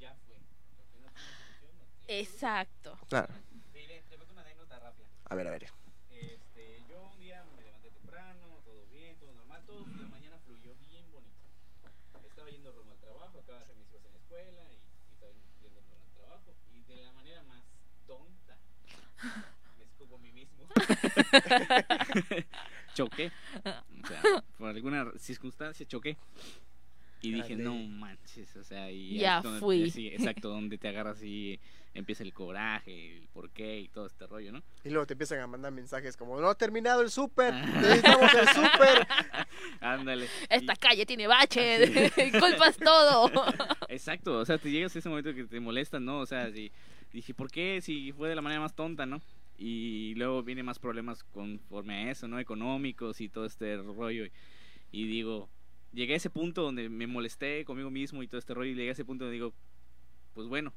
[0.00, 0.36] ya fue.
[0.76, 2.98] Lo que no tiene solución, no tiene Exacto.
[3.08, 3.62] Claro, solución.
[3.72, 5.06] Sí, le- te cuento una anécdota rápida.
[5.30, 5.66] a ver, a ver.
[6.10, 10.74] Este, yo un día me levanté temprano, todo bien, todo normal, todo la mañana fluyó
[10.88, 11.46] bien bonito.
[12.28, 15.14] Estaba yendo rumbo al trabajo, acaba de hacer mis cosas en la escuela y, y
[15.14, 17.62] estaba yendo rumbo al trabajo y de la manera más
[18.06, 18.58] tonta
[19.78, 20.66] me escupo a mí mismo.
[22.94, 23.30] choqué.
[24.02, 26.16] O sea, por alguna circunstancia choqué.
[27.22, 27.64] Y dije, Grande.
[27.64, 29.90] no manches, o sea, y Ya donde- fui.
[29.90, 31.58] Sí, exacto, donde te agarras y
[31.94, 34.62] empieza el coraje, el por qué y todo este rollo, ¿no?
[34.84, 38.48] Y luego te empiezan a mandar mensajes como, no ha terminado el súper, necesitamos el
[38.48, 39.06] súper.
[39.80, 40.28] Ándale.
[40.50, 43.30] Esta Y- calle tiene baches, culpas todo.
[43.88, 46.18] Exacto, o sea, te llegas a ese momento que te molesta, ¿no?
[46.18, 46.70] O sea, si,
[47.10, 47.80] dije, ¿por qué?
[47.80, 49.22] Si fue de la manera más tonta, ¿no?
[49.56, 52.38] Y luego vienen más problemas conforme a eso, ¿no?
[52.38, 54.26] Económicos y todo este rollo.
[54.90, 55.48] Y digo,
[55.92, 58.70] llegué a ese punto donde me molesté conmigo mismo y todo este rollo.
[58.70, 59.54] Y llegué a ese punto donde digo,
[60.34, 60.72] pues bueno,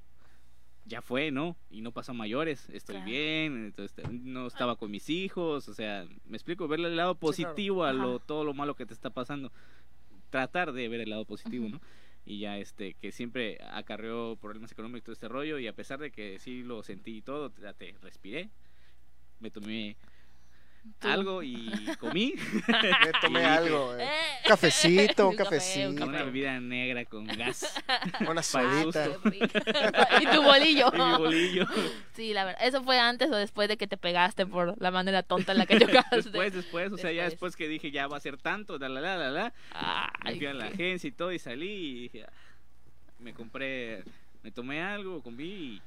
[0.86, 1.57] ya fue, ¿no?
[1.69, 3.09] Y no pasó a mayores, estoy Claro.
[3.11, 7.84] bien, entonces, no estaba con mis hijos, o sea, me explico, verle el lado positivo
[7.84, 9.51] a lo, todo lo malo que te está pasando.
[10.30, 11.67] Tratar de ver el lado positivo.
[11.67, 11.82] ¿no?
[12.28, 15.97] y ya este que siempre acarreó problemas económicos y todo este rollo y a pesar
[15.99, 18.49] de que sí lo sentí y todo ya te respiré
[19.39, 19.95] me tomé
[20.99, 21.07] Tú.
[21.09, 21.69] algo y
[21.99, 22.33] comí
[22.67, 24.03] Me tomé Y- algo, eh.
[24.03, 24.07] Eh.
[24.45, 25.89] Un cafecito, un Un café, cafecito.
[25.89, 27.75] un una bebida negra con gas
[28.29, 29.09] Una sodita.
[30.21, 30.89] y tu bolillo.
[30.93, 31.65] y mi bolillo
[32.13, 32.65] Sí, la verdad.
[32.65, 35.65] ¿Eso fue antes o después de que te pegaste por la manera tonta en la
[35.65, 36.15] que chocaste?
[36.15, 37.57] después después o sea ya Después.
[37.57, 39.43] que dije ya va a ser tanto la la la la la
[40.23, 42.31] me Ay, fui a la agencia y todo y salí y dije ah,
[43.19, 44.05] me compré
[44.41, 45.81] me tomé algo comí y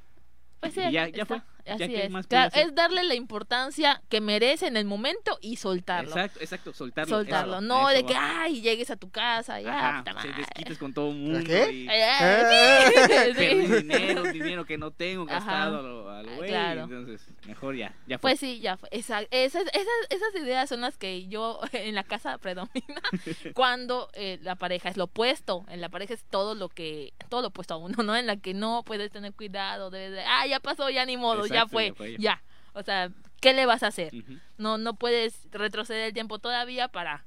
[0.59, 1.41] Pues sí, Y ya- ya fue.
[1.65, 2.27] Ya Así que es.
[2.27, 6.09] Claro, es darle la importancia que merece en el momento y soltarlo.
[6.11, 7.53] exacto exacto soltarlo Soltarlo.
[7.53, 10.93] eso, no de que, ay, llegues a tu casa y ah, Ajá, se desquites con
[10.93, 11.71] todo el mundo qué?
[11.71, 11.91] y- Eh,
[12.21, 13.33] Eh.
[13.37, 16.83] sí, dinero, dinero que no tengo gastado a lo, a lo Ah, güey, claro.
[16.83, 18.31] entonces mejor ya, ya fue.
[18.31, 18.89] Pues sí, ya fue.
[18.91, 23.01] Esa- esas, esas, esas ideas son las que yo en la casa predomina
[23.53, 25.65] cuando eh, la pareja es lo opuesto.
[25.69, 28.15] En la pareja es todo lo que, todo lo opuesto a uno, ¿no?
[28.15, 31.45] En la que no puedes tener cuidado, debes de, ah, ya pasó, ya ni modo,
[31.53, 32.41] ya fue, ya.
[32.73, 34.13] O sea, ¿qué le vas a hacer?
[34.57, 37.25] No, no puedes retroceder el tiempo todavía para,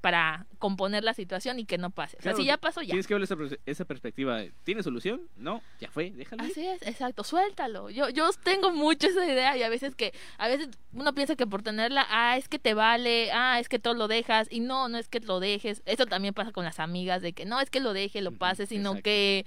[0.00, 2.16] para componer la situación y que no pase.
[2.18, 2.88] O sea, si ya pasó, ya.
[2.90, 4.36] Tienes que ver esa, pers- esa perspectiva.
[4.38, 5.28] de, ¿Tiene solución?
[5.36, 6.44] No, ya fue, déjalo.
[6.44, 6.50] ir.
[6.50, 7.90] Así es, exacto, suéltalo.
[7.90, 11.46] Yo, yo tengo mucho esa idea y a veces que, a veces uno piensa que
[11.46, 14.88] por tenerla, ah, es que te vale, ah, es que todo lo dejas y no,
[14.88, 15.82] no es que lo dejes.
[15.84, 18.38] Eso también pasa con las amigas de que no es que lo deje, lo Ujú,
[18.38, 19.02] pases, sino exacto.
[19.04, 19.44] que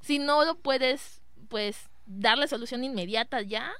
[0.00, 3.72] si no lo puedes, pues, darle solución inmediata ya,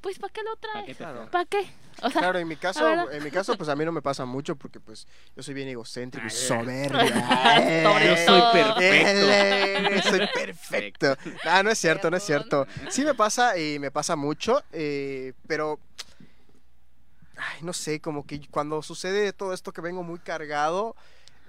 [0.00, 1.28] pues ¿para qué lo ¿Para qué traes?
[1.30, 1.70] ¿Para qué?
[2.02, 4.24] O sea, Claro, en mi caso, en mi caso, pues a mí no me pasa
[4.24, 5.06] mucho porque pues
[5.36, 7.82] yo soy bien egocéntrico y Ay, soberbia.
[7.82, 8.80] Sobre Yo soy perfecto.
[8.80, 11.16] Eh, soy perfecto.
[11.44, 12.66] Ah, no es cierto, no es cierto.
[12.88, 15.78] Sí me pasa y me pasa mucho, eh, pero
[17.36, 20.96] ay, no sé, como que cuando sucede todo esto que vengo muy cargado,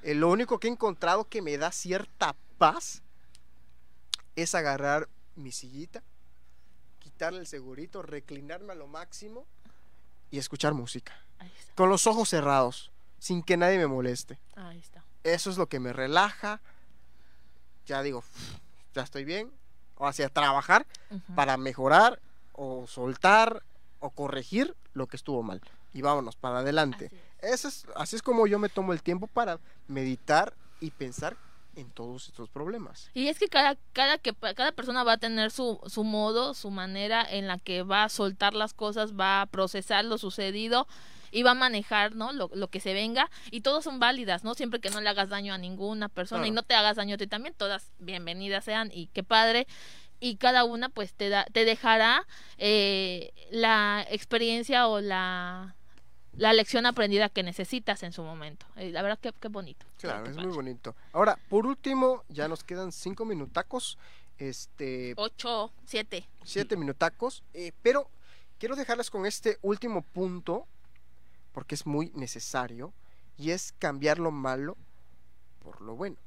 [0.04, 3.04] eh, lo único que he encontrado que me da cierta paz
[4.36, 6.04] es agarrar mi sillita,
[7.00, 9.46] quitarle el segurito, reclinarme a lo máximo
[10.30, 11.14] y escuchar música.
[11.40, 14.40] ahí está, Con los ojos cerrados, sin que nadie me moleste.
[14.56, 15.04] ahí está.
[15.24, 16.62] Eso es lo que me relaja.
[17.86, 18.24] Ya digo,
[18.94, 19.52] ya estoy bien.
[19.98, 20.88] O hacia trabajar
[21.36, 22.20] para mejorar
[22.54, 23.62] o soltar
[24.00, 25.62] o corregir lo que estuvo mal.
[25.94, 27.06] Y vámonos para adelante.
[27.06, 27.54] Así es.
[27.54, 31.38] Eso es, así es como yo me tomo el tiempo para meditar y pensar
[31.76, 33.10] en todos estos problemas.
[33.14, 36.72] Y es que cada, cada, que, cada persona va a tener su, su modo, su
[36.72, 40.88] manera en la que va a soltar las cosas, va a procesar lo sucedido
[41.32, 42.34] y va a manejar ¿no?
[42.34, 43.30] lo, lo que se venga.
[43.50, 44.54] Y todas son válidas, ¿no?
[44.54, 47.18] Siempre que no le hagas daño a ninguna persona y no te hagas daño a
[47.18, 49.68] ti también, todas bienvenidas sean y qué padre.
[50.20, 52.28] Y cada una pues te, da, te dejará
[52.60, 55.76] eh, la experiencia o la,
[56.34, 58.66] la lección aprendida que necesitas en su momento.
[58.78, 59.86] Eh, la verdad que, qué bonito.
[59.98, 60.96] Claro, es muy bonito.
[61.14, 63.98] Ahora, por último, ya nos quedan cinco minutacos.
[64.38, 66.28] Este, Ocho, siete.
[66.44, 67.44] siete minutacos.
[67.54, 68.10] eh, pero
[68.60, 70.68] quiero dejarles con este último punto,
[71.52, 72.94] porque es muy necesario,
[73.38, 74.78] y es cambiar lo malo
[75.60, 76.18] por lo bueno.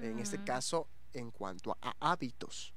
[0.00, 0.44] En este Mm.
[0.44, 2.72] caso, en cuanto a hábitos.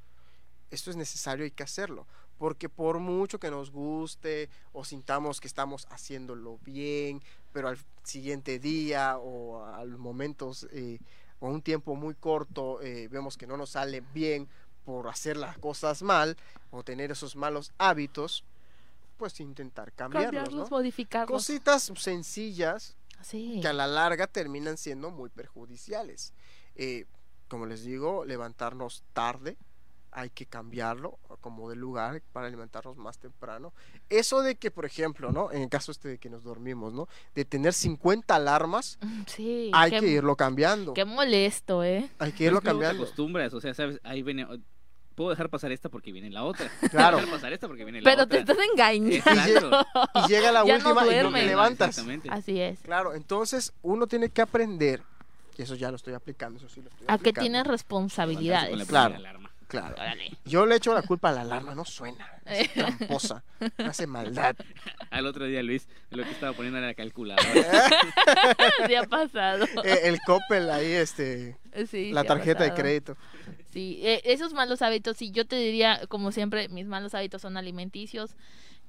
[0.71, 2.07] Esto es necesario, hay que hacerlo.
[2.41, 7.21] Porque por mucho que nos guste o sintamos que estamos haciéndolo bien,
[7.53, 10.97] pero al siguiente día o a los momentos eh,
[11.39, 14.47] o un tiempo muy corto eh, vemos que no nos sale bien
[14.85, 16.35] por hacer las cosas mal
[16.71, 18.43] o tener esos malos hábitos,
[19.17, 20.77] pues intentar cambiarlos, Cambiarlos, ¿no?
[20.77, 21.43] modificarlos.
[21.43, 23.59] Cositas sencillas Sí.
[23.61, 26.33] que a la larga terminan siendo muy perjudiciales.
[26.75, 27.05] Eh,
[27.47, 29.57] como les digo, levantarnos tarde,
[30.11, 33.73] hay que cambiarlo como de lugar para levantarnos más temprano.
[34.09, 35.51] Eso de que, por ejemplo, ¿no?
[35.51, 37.07] En el caso este de que nos dormimos, ¿no?
[37.33, 39.71] De tener 50 alarmas, Sí.
[39.73, 40.93] hay qué, que irlo cambiando.
[40.93, 42.09] Qué molesto, ¿eh?
[42.19, 43.03] Hay que Pero irlo es que luego te cambiando.
[43.03, 44.45] acostumbras, o sea, sabes, ahí viene.
[45.15, 46.69] Puedo dejar pasar esta porque viene la otra.
[46.89, 47.17] Claro.
[47.17, 48.43] Puedo dejar pasar esta porque viene la Pero otra.
[48.43, 49.09] te estás engañando.
[50.15, 51.89] Y llega la Ya no última y no te levantas.
[51.89, 52.29] Exactamente.
[52.31, 52.79] Así es.
[52.79, 55.03] Claro, entonces uno tiene que aprender
[55.57, 57.41] Y eso ya lo estoy aplicando, eso sí lo estoy A que aplicando.
[57.41, 58.87] tienes responsabilidades.
[58.87, 59.15] Claro.
[59.15, 59.50] alarma.
[59.71, 59.95] Claro.
[59.95, 60.37] Órale.
[60.43, 62.29] Yo le echo la culpa a la alarma, no suena.
[62.45, 63.41] Es tramposa.
[63.77, 64.53] Hace maldad.
[65.09, 67.45] Al otro día, Luis, lo que estaba poniendo era la calculadora.
[68.85, 69.63] Sí ha pasado.
[69.85, 71.57] Eh, el Coppel ahí, este,
[71.89, 73.15] Sí, la tarjeta de crédito.
[73.71, 77.55] Sí, eh, esos malos hábitos, sí, yo te diría, como siempre, mis malos hábitos son
[77.55, 78.35] alimenticios.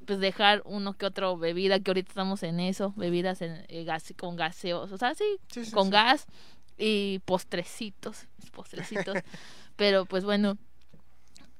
[0.04, 4.12] Pues dejar uno que otro bebida, que ahorita estamos en eso, bebidas en, eh, gas,
[4.18, 5.90] con gaseos, o sea, sí, Sí, sí, con sí.
[5.92, 6.26] gas
[6.76, 9.16] y postrecitos, postrecitos.
[9.76, 10.58] Pero pues bueno,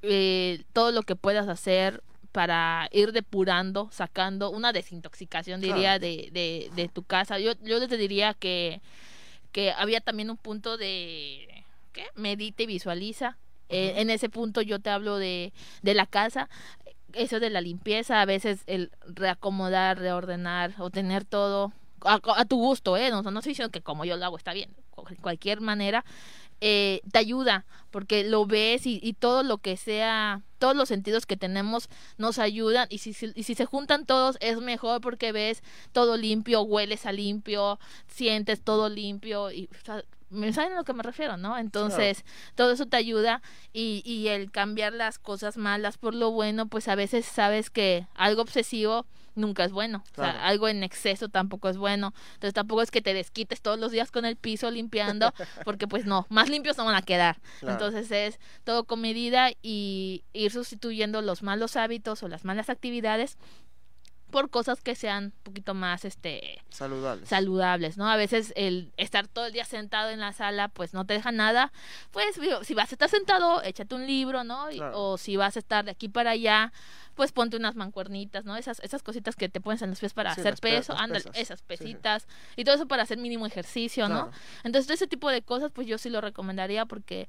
[0.03, 6.71] eh, todo lo que puedas hacer para ir depurando, sacando una desintoxicación, diría, de, de,
[6.75, 7.39] de tu casa.
[7.39, 8.81] Yo, yo les diría que,
[9.53, 12.07] que había también un punto de, ¿qué?
[12.15, 13.37] Medita y visualiza.
[13.69, 16.49] Eh, en ese punto yo te hablo de, de la casa,
[17.15, 21.73] eso de la limpieza, a veces el reacomodar, reordenar o tener todo
[22.05, 23.11] a, a tu gusto, ¿eh?
[23.11, 24.75] No, no estoy diciendo que como yo lo hago está bien,
[25.09, 26.05] de cualquier manera,
[26.65, 31.27] eh, te ayuda, porque lo ves y, y todo lo que sea, todos los sentidos
[31.27, 31.89] que tenemos
[32.19, 36.17] nos ayudan y si, si- y si se juntan todos es mejor porque ves todo
[36.17, 40.05] limpio, hueles a limpio, sientes todo limpio y o sea,
[40.55, 41.59] saben a lo que me refiero, ¿no?
[41.59, 43.43] Entonces, todo eso te ayuda
[43.73, 48.07] y, y el cambiar las cosas malas por lo bueno, pues a veces sabes que
[48.15, 49.05] algo obsesivo
[49.35, 50.05] nunca es bueno.
[50.13, 52.15] O sea, algo en exceso tampoco es bueno.
[52.35, 55.33] Entonces tampoco es que te desquites todos los días con el piso limpiando,
[55.65, 57.39] porque pues no, más limpios no van a quedar.
[57.61, 57.75] Claro.
[57.75, 63.39] Entonces es todo con medida y ir sustituyendo los malos hábitos o las malas actividades
[64.33, 67.29] por cosas que sean un poquito más este Saludables.
[67.29, 68.09] saludables, ¿no?
[68.11, 71.31] A veces el estar todo el día sentado en la sala, pues no te deja
[71.31, 71.71] nada.
[72.11, 74.67] Pues digo, si vas a estar sentado, échate un libro, ¿no?
[74.71, 74.99] Claro.
[75.01, 76.73] O si vas a estar de aquí para allá,
[77.15, 78.57] pues ponte unas mancuernitas, ¿no?
[78.57, 81.61] Esas, esas cositas que te pones en los pies para Sí, hacer peso, ándale, esas
[81.61, 81.85] Sí, sí.
[81.85, 82.27] pesitas.
[82.57, 84.31] Y todo eso para hacer mínimo ejercicio, ¿no?
[84.65, 87.29] Entonces, ese tipo de cosas, pues yo sí lo recomendaría porque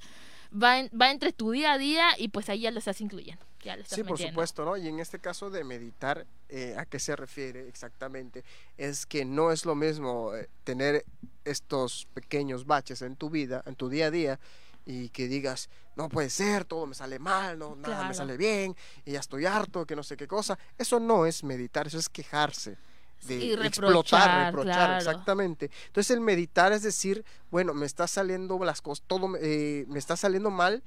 [0.52, 3.46] va, en- va entre tu día a día y pues ahí ya lo estás incluyendo.
[3.64, 4.32] Ya lo estás Sí, por metiendo.
[4.34, 4.78] supuesto, ¿no?
[4.78, 8.44] Y en este caso de meditar, eh, ¿a qué se refiere exactamente?
[8.78, 11.06] Es que no es lo mismo eh, tener
[11.46, 14.40] estos pequeños baches en tu vida, en tu día a día,
[14.86, 18.76] y que digas, no puede ser, todo me sale mal, no, nada me sale bien,
[19.06, 20.58] y ya estoy harto, que no sé qué cosa.
[20.78, 22.78] Eso no es meditar, eso es quejarse.
[23.22, 24.98] De explotar, reprochar, claro.
[24.98, 25.72] exactamente.
[25.88, 30.18] Entonces el meditar es decir, bueno, me está saliendo las cosas, todo eh, me está
[30.18, 30.84] saliendo mal,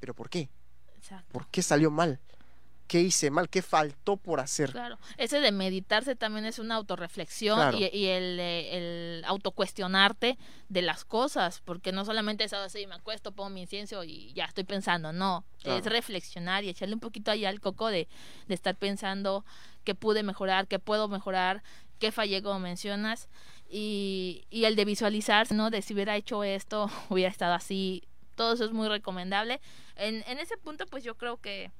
[0.00, 0.48] pero ¿por qué?
[1.04, 1.32] Exacto.
[1.32, 2.18] ¿Por qué salió mal?
[2.86, 3.48] ¿Qué hice mal?
[3.48, 4.70] ¿Qué faltó por hacer?
[4.72, 7.78] Claro, ese de meditarse también es una autorreflexión Claro.
[7.78, 10.36] y, y el, eh, el autocuestionarte
[10.68, 14.44] de las cosas, porque no solamente es así, me acuesto, pongo mi incienso y ya
[14.44, 15.78] estoy pensando, no, Claro.
[15.78, 18.06] es reflexionar y echarle un poquito allá al coco de,
[18.48, 19.44] de estar pensando
[19.84, 21.62] qué pude mejorar, qué puedo mejorar,
[21.98, 23.28] qué fallé como mencionas
[23.70, 25.70] y, y el de visualizarse, ¿no?
[25.70, 28.02] De si hubiera hecho esto, hubiera estado así,
[28.34, 29.60] todo eso es muy recomendable.
[29.96, 31.70] En, en ese punto, pues yo creo que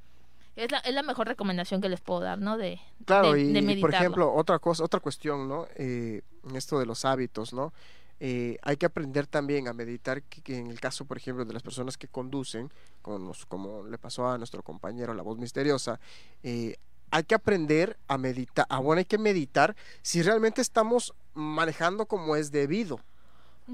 [0.57, 2.57] es la, es la mejor recomendación que les puedo dar, ¿no?
[2.57, 5.67] De, Claro, de- y, de y, por ejemplo, otra cosa, otra cuestión, ¿no?
[5.77, 7.73] Eh, en esto de los hábitos, ¿no?
[8.21, 11.53] Eh, hay que aprender también a meditar que, que en el caso, por ejemplo, de
[11.53, 12.71] las personas que conducen,
[13.03, 15.99] como, nos- como le pasó a nuestro compañero, la voz misteriosa,
[16.45, 16.77] eh,
[17.11, 22.37] hay que aprender a meditar, ah, bueno, hay que meditar si realmente estamos manejando como
[22.37, 23.01] es debido.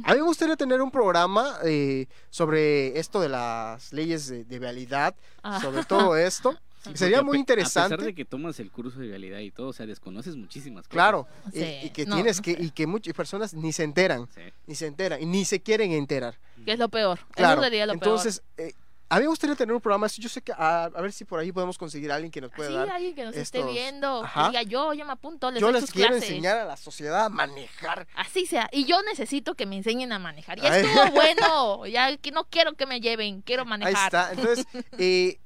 [0.04, 4.58] A mí me gustaría tener un programa eh, sobre esto de las leyes de, de
[4.58, 5.60] vialidad, Ah.
[5.60, 6.56] sobre todo esto.
[6.82, 7.92] Sí, Sería muy interesante.
[7.94, 10.84] A pesar de que tomas el curso de realidad y todo, o sea, desconoces muchísimas
[10.88, 10.92] cosas.
[10.92, 12.62] Claro, y- Sí, y, que no, tienes no que, sé.
[12.62, 14.40] y que muchas personas ni se enteran, Sí.
[14.66, 16.38] ni se enteran, y ni se quieren enterar.
[16.64, 17.18] que es lo peor.
[17.32, 17.60] Claro.
[17.60, 18.72] Eso sería lo Entonces, eh,
[19.12, 20.22] a mí me gustaría tener un programa así.
[20.22, 22.52] Yo sé que a, a ver si por ahí podemos conseguir a alguien que nos
[22.52, 22.90] pueda Sí, dar.
[22.90, 24.44] alguien que nos esté viendo, Ajá.
[24.44, 26.30] que diga yo, yo me apunto, les Yo les sus quiero clases.
[26.30, 28.06] enseñar a la sociedad a manejar.
[28.14, 28.68] Así sea.
[28.72, 30.60] Y yo necesito que me enseñen a manejar.
[30.60, 31.86] Ya estuvo bueno.
[31.90, 34.06] Ya que no quiero que me lleven, quiero Ahí manejar.
[34.06, 34.32] está.
[34.32, 34.64] Entonces,
[34.98, 35.40] eh,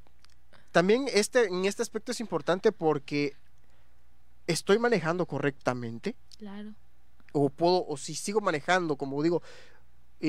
[0.70, 3.34] también este, en este aspecto es importante porque
[4.46, 6.16] estoy manejando correctamente.
[6.38, 6.74] Claro.
[7.32, 9.42] o puedo, o si sigo manejando, como digo,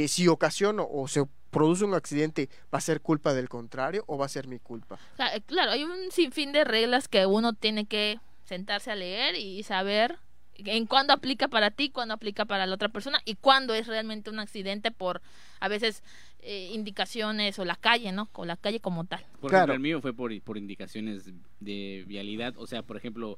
[0.03, 4.17] eh, si ocasiono o se produce un accidente, ¿va a ser culpa del contrario o
[4.17, 4.95] va a ser mi culpa?
[5.13, 8.95] O sea, eh, claro, hay un sinfín de reglas que uno tiene que sentarse a
[8.95, 10.17] leer y saber
[10.57, 14.29] en cuándo aplica para ti, cuándo aplica para la otra persona y cuándo es realmente
[14.29, 15.21] un accidente por
[15.59, 16.03] a veces
[16.39, 18.29] eh, indicaciones o la calle, ¿no?
[18.33, 19.25] O la calle como tal.
[19.39, 19.63] Por Claro.
[19.63, 22.53] ejemplo, el mío fue por, por indicaciones de vialidad.
[22.57, 23.37] O sea, por ejemplo,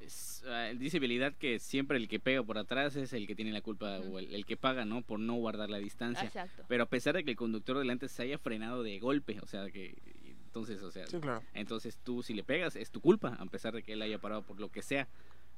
[0.00, 3.52] es, ah, dice vialidad que siempre el que pega por atrás es el que tiene
[3.52, 5.02] la culpa o el, el que paga, ¿no?
[5.02, 6.24] Por no guardar la distancia.
[6.26, 6.64] Exacto.
[6.68, 9.70] Pero a pesar de que el conductor delante se haya frenado de golpe, o sea,
[9.70, 9.94] que
[10.46, 11.42] entonces, o sea, Sí, claro.
[11.54, 14.42] entonces tú si le pegas es tu culpa, a pesar de que él haya parado
[14.42, 15.06] por lo que sea.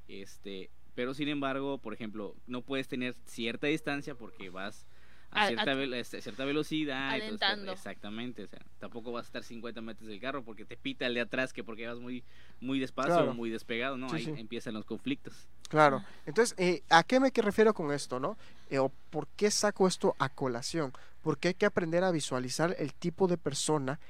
[0.09, 4.87] Este, Pero sin embargo, por ejemplo, no puedes tener cierta distancia porque vas
[5.31, 7.15] a, A- cierta, a- ve- este, cierta velocidad.
[7.15, 7.73] entonces, Alentando.
[7.73, 8.45] exactamente.
[8.45, 11.21] O sea, tampoco vas a estar 50 metros del carro porque te pita el de
[11.21, 12.25] atrás que porque vas muy,
[12.61, 13.31] muy despacio Claro.
[13.33, 14.09] o muy despegado, ¿no?
[14.09, 14.33] Sí, Ahí sí.
[14.37, 15.47] empiezan los conflictos.
[15.69, 16.03] Claro.
[16.25, 18.39] Entonces, eh, ¿a qué me refiero con esto, no?
[18.71, 20.93] Eh, o ¿Por qué saco esto a colación?
[21.23, 24.01] Porque hay que aprender a visualizar el tipo de persona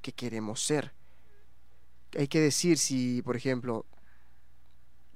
[0.00, 0.92] que queremos ser.
[2.16, 3.84] Hay que decir si, por ejemplo,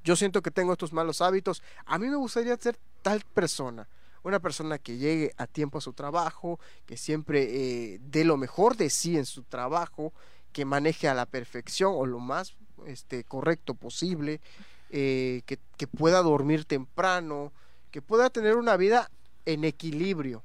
[0.04, 3.86] yo siento que tengo estos malos hábitos, a mí me gustaría ser tal persona.
[4.22, 7.42] Una persona que llegue a tiempo a su trabajo, que siempre
[7.94, 10.12] eh, dé lo mejor de sí en su trabajo,
[10.52, 12.54] que maneje a la perfección o lo más
[12.86, 14.40] este, correcto posible,
[14.90, 17.52] eh, que, pueda dormir temprano,
[17.90, 19.10] que pueda tener una vida
[19.46, 20.44] en equilibrio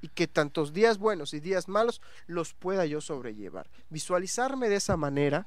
[0.00, 3.68] y que tantos días buenos y días malos los pueda yo sobrellevar.
[3.90, 5.46] Visualizarme de esa manera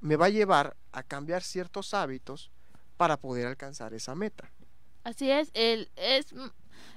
[0.00, 2.50] me va a llevar a cambiar ciertos hábitos
[2.96, 4.52] para poder alcanzar esa meta.
[5.02, 6.34] Así es, el, es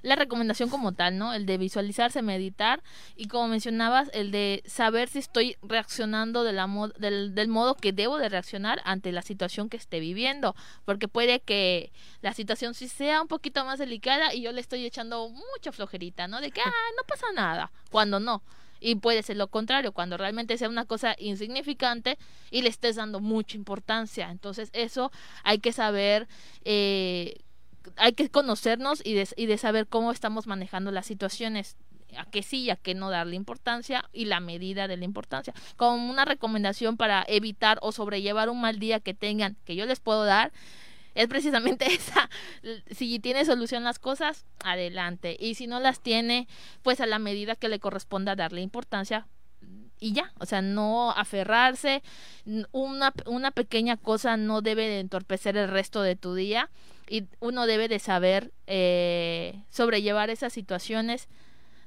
[0.01, 1.34] la recomendación como tal, ¿no?
[1.34, 2.81] El de visualizarse, meditar
[3.15, 7.75] y como mencionabas, el de saber si estoy reaccionando de la mo- del, del modo
[7.75, 10.55] que debo de reaccionar ante la situación que esté viviendo,
[10.86, 14.86] porque puede que la situación sí sea un poquito más delicada y yo le estoy
[14.86, 16.41] echando mucha flojerita, ¿no?
[16.41, 18.41] De que, ah, no pasa nada, cuando no.
[18.86, 22.17] Y puede ser lo contrario, cuando realmente sea una cosa insignificante
[22.51, 24.29] y le estés dando mucha importancia.
[24.29, 25.09] Entonces eso
[25.45, 26.27] hay que saber
[26.65, 27.38] eh,
[27.97, 31.77] hay que conocernos y de, saber cómo estamos manejando las situaciones
[32.17, 35.53] a qué sí y a qué no darle importancia y la medida de la importancia.
[35.77, 39.99] Como una recomendación para evitar o sobrellevar un mal día que tengan que yo les
[39.99, 40.51] puedo dar
[41.15, 42.29] es precisamente esa.
[42.91, 45.36] Si tiene solución las cosas adelante.
[45.39, 46.47] Y si no las tiene
[46.84, 49.27] pues a la medida que le corresponda darle importancia
[49.99, 52.03] y ya, o sea, no aferrarse,
[52.73, 56.69] una, una pequeña cosa no debe de entorpecer el resto de tu día
[57.08, 61.28] y uno debe de saber eh, sobrellevar esas situaciones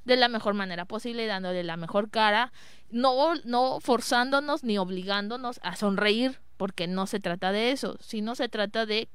[0.05, 2.53] de la mejor manera posible, dándole la mejor cara,
[2.89, 8.47] no, no forzándonos ni obligándonos a sonreír, porque no se trata de eso, sino se
[8.47, 9.09] trata de,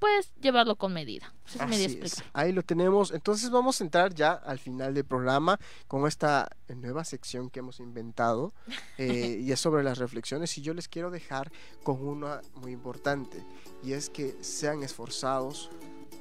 [0.00, 1.32] pues, llevarlo con medida.
[1.44, 2.02] No sé si me di a Así es.
[2.02, 2.30] explicar.
[2.32, 3.12] Ahí lo tenemos.
[3.12, 7.78] Entonces vamos a entrar ya al final del programa con esta nueva sección que hemos
[7.78, 8.52] inventado
[8.98, 11.52] eh, y es sobre las reflexiones y yo les quiero dejar
[11.84, 13.44] con una muy importante
[13.84, 15.70] y es que sean esforzados,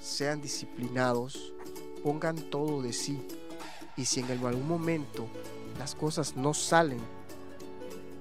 [0.02, 1.54] sean disciplinados,
[2.04, 3.26] pongan todo de sí
[3.96, 5.28] y si en algún momento
[5.78, 7.00] las cosas no salen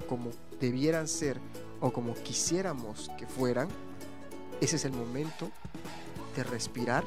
[0.08, 0.30] como
[0.60, 1.40] debieran ser
[1.80, 3.68] o como quisiéramos que fueran,
[4.60, 5.50] ese es el momento
[6.36, 7.04] de respirar,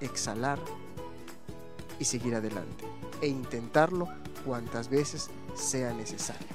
[0.00, 0.58] exhalar
[1.98, 2.84] y seguir adelante
[3.20, 4.08] e intentarlo
[4.44, 6.46] cuantas veces sea necesario.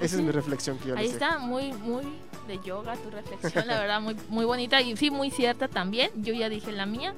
[0.00, 1.24] Esa es mi reflexión que yo Ahí les dejo.
[1.24, 2.04] está, muy, muy
[2.46, 6.10] de yoga tu reflexión, la verdad, muy, muy bonita y sí, muy cierta también.
[6.16, 7.14] Yo ya dije la mía.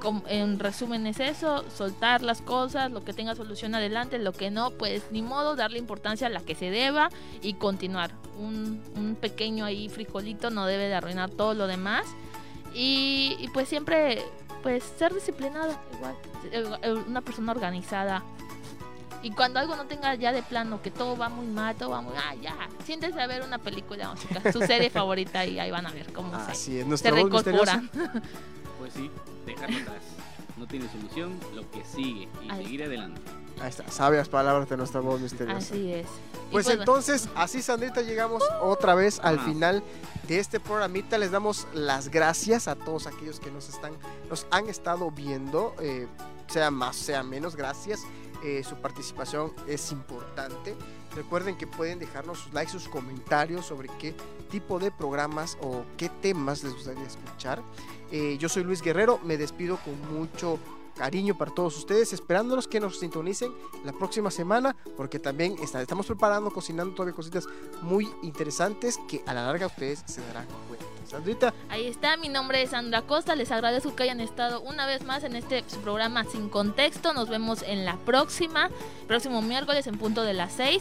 [0.00, 4.50] Com- en resumen es eso, soltar las cosas, lo que tenga solución adelante, lo que
[4.50, 7.10] no, pues ni modo, darle importancia a la que se deba
[7.42, 8.12] y continuar.
[8.38, 12.06] Un, un pequeño ahí frijolito no debe de arruinar todo lo demás.
[12.72, 14.22] Y, y pues siempre,
[14.62, 16.14] pues ser disciplinado, igual,
[16.50, 18.22] eh, eh, una persona organizada,
[19.22, 22.00] y cuando algo no tenga ya de plano, que todo va muy mal, todo va
[22.00, 22.14] muy...
[22.16, 24.14] Ah, ya, siéntese a ver una película,
[24.50, 26.86] su serie favorita y ahí van a ver cómo se, es,
[27.18, 27.82] se.
[28.78, 29.10] Pues sí,
[29.46, 30.02] dejarlo atrás.
[30.56, 32.64] No tiene solución, lo que sigue y Ahí.
[32.64, 33.20] seguir adelante.
[33.60, 35.58] Ahí está, sabias palabras de nuestra voz misteriosa.
[35.58, 36.06] Así es.
[36.50, 39.42] Pues bueno, entonces, así Sandrita, llegamos otra vez al Ah.
[39.44, 39.82] final
[40.26, 41.16] de este programita.
[41.18, 43.92] Les damos las gracias a todos aquellos que nos están,
[44.28, 46.06] nos han estado viendo, eh,
[46.48, 48.00] sea más, sea menos, gracias.
[48.42, 50.74] Eh, su participación es importante.
[51.14, 54.14] Recuerden que pueden dejarnos sus likes, sus comentarios sobre qué
[54.50, 57.62] tipo de programas o qué temas les gustaría escuchar.
[58.10, 60.58] Eh, yo soy Luis Guerrero, me despido con mucho
[60.96, 63.52] cariño para todos ustedes, esperándolos que nos sintonicen
[63.84, 67.46] la próxima semana, porque también estamos preparando, cocinando todavía cositas
[67.80, 70.84] muy interesantes que a la larga ustedes se darán cuenta.
[71.06, 75.02] Sandrita, Ahí está, mi nombre es Sandra Costa, les agradezco que hayan estado una vez
[75.04, 78.70] más en este programa Sin Contexto, nos vemos en la próxima,
[79.08, 80.80] próximo miércoles en punto de las 6.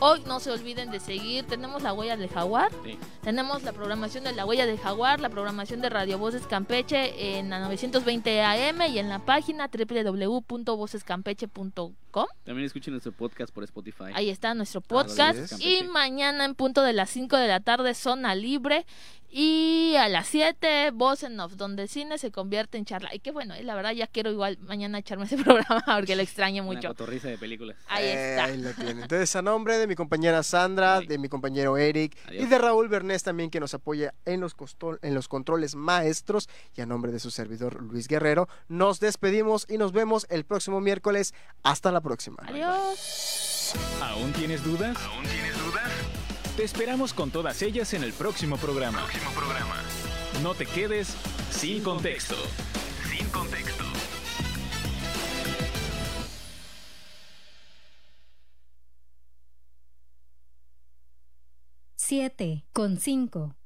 [0.00, 2.96] Hoy no se olviden de seguir, tenemos la huella del jaguar, Sí.
[3.22, 7.50] tenemos la programación de la huella del jaguar, la programación de Radio Voces Campeche en
[7.50, 12.26] la 920 AM y en la página www.vocescampeche.com.
[12.44, 14.04] También escuchen nuestro podcast por Spotify.
[14.14, 15.60] Ahí está nuestro podcast.
[15.60, 18.86] Y mañana en punto de las 5 de la tarde, Zona Libre.
[19.30, 23.14] Y a las 7, Voz en Off, donde el cine se convierte en charla.
[23.14, 26.22] Y qué bueno, eh, la verdad ya quiero igual mañana echarme ese programa porque lo
[26.22, 26.88] extraño Una mucho.
[26.88, 27.76] cotorriza de películas.
[27.88, 28.44] Ahí eh, está.
[28.44, 29.02] ahí lo tienen.
[29.02, 33.22] Entonces, a nombre de mi compañera Sandra, de mi compañero Eric y de Raúl Bernés
[33.22, 34.56] también que nos apoya en los,
[35.02, 39.76] en los controles maestros y a nombre de su servidor Luis Guerrero, nos despedimos y
[39.76, 41.34] nos vemos el próximo miércoles.
[41.62, 42.38] Hasta la próxima.
[42.46, 43.74] Adiós.
[44.00, 44.96] ¿Aún tienes dudas?
[45.04, 46.07] ¿Aún tienes dudas?
[46.58, 48.98] Te esperamos con todas ellas en el próximo programa.
[49.04, 49.76] Próximo programa.
[50.42, 51.14] No te quedes
[51.52, 52.34] sin contexto.
[53.08, 53.84] Sin contexto.
[61.94, 63.57] Siete con cinco.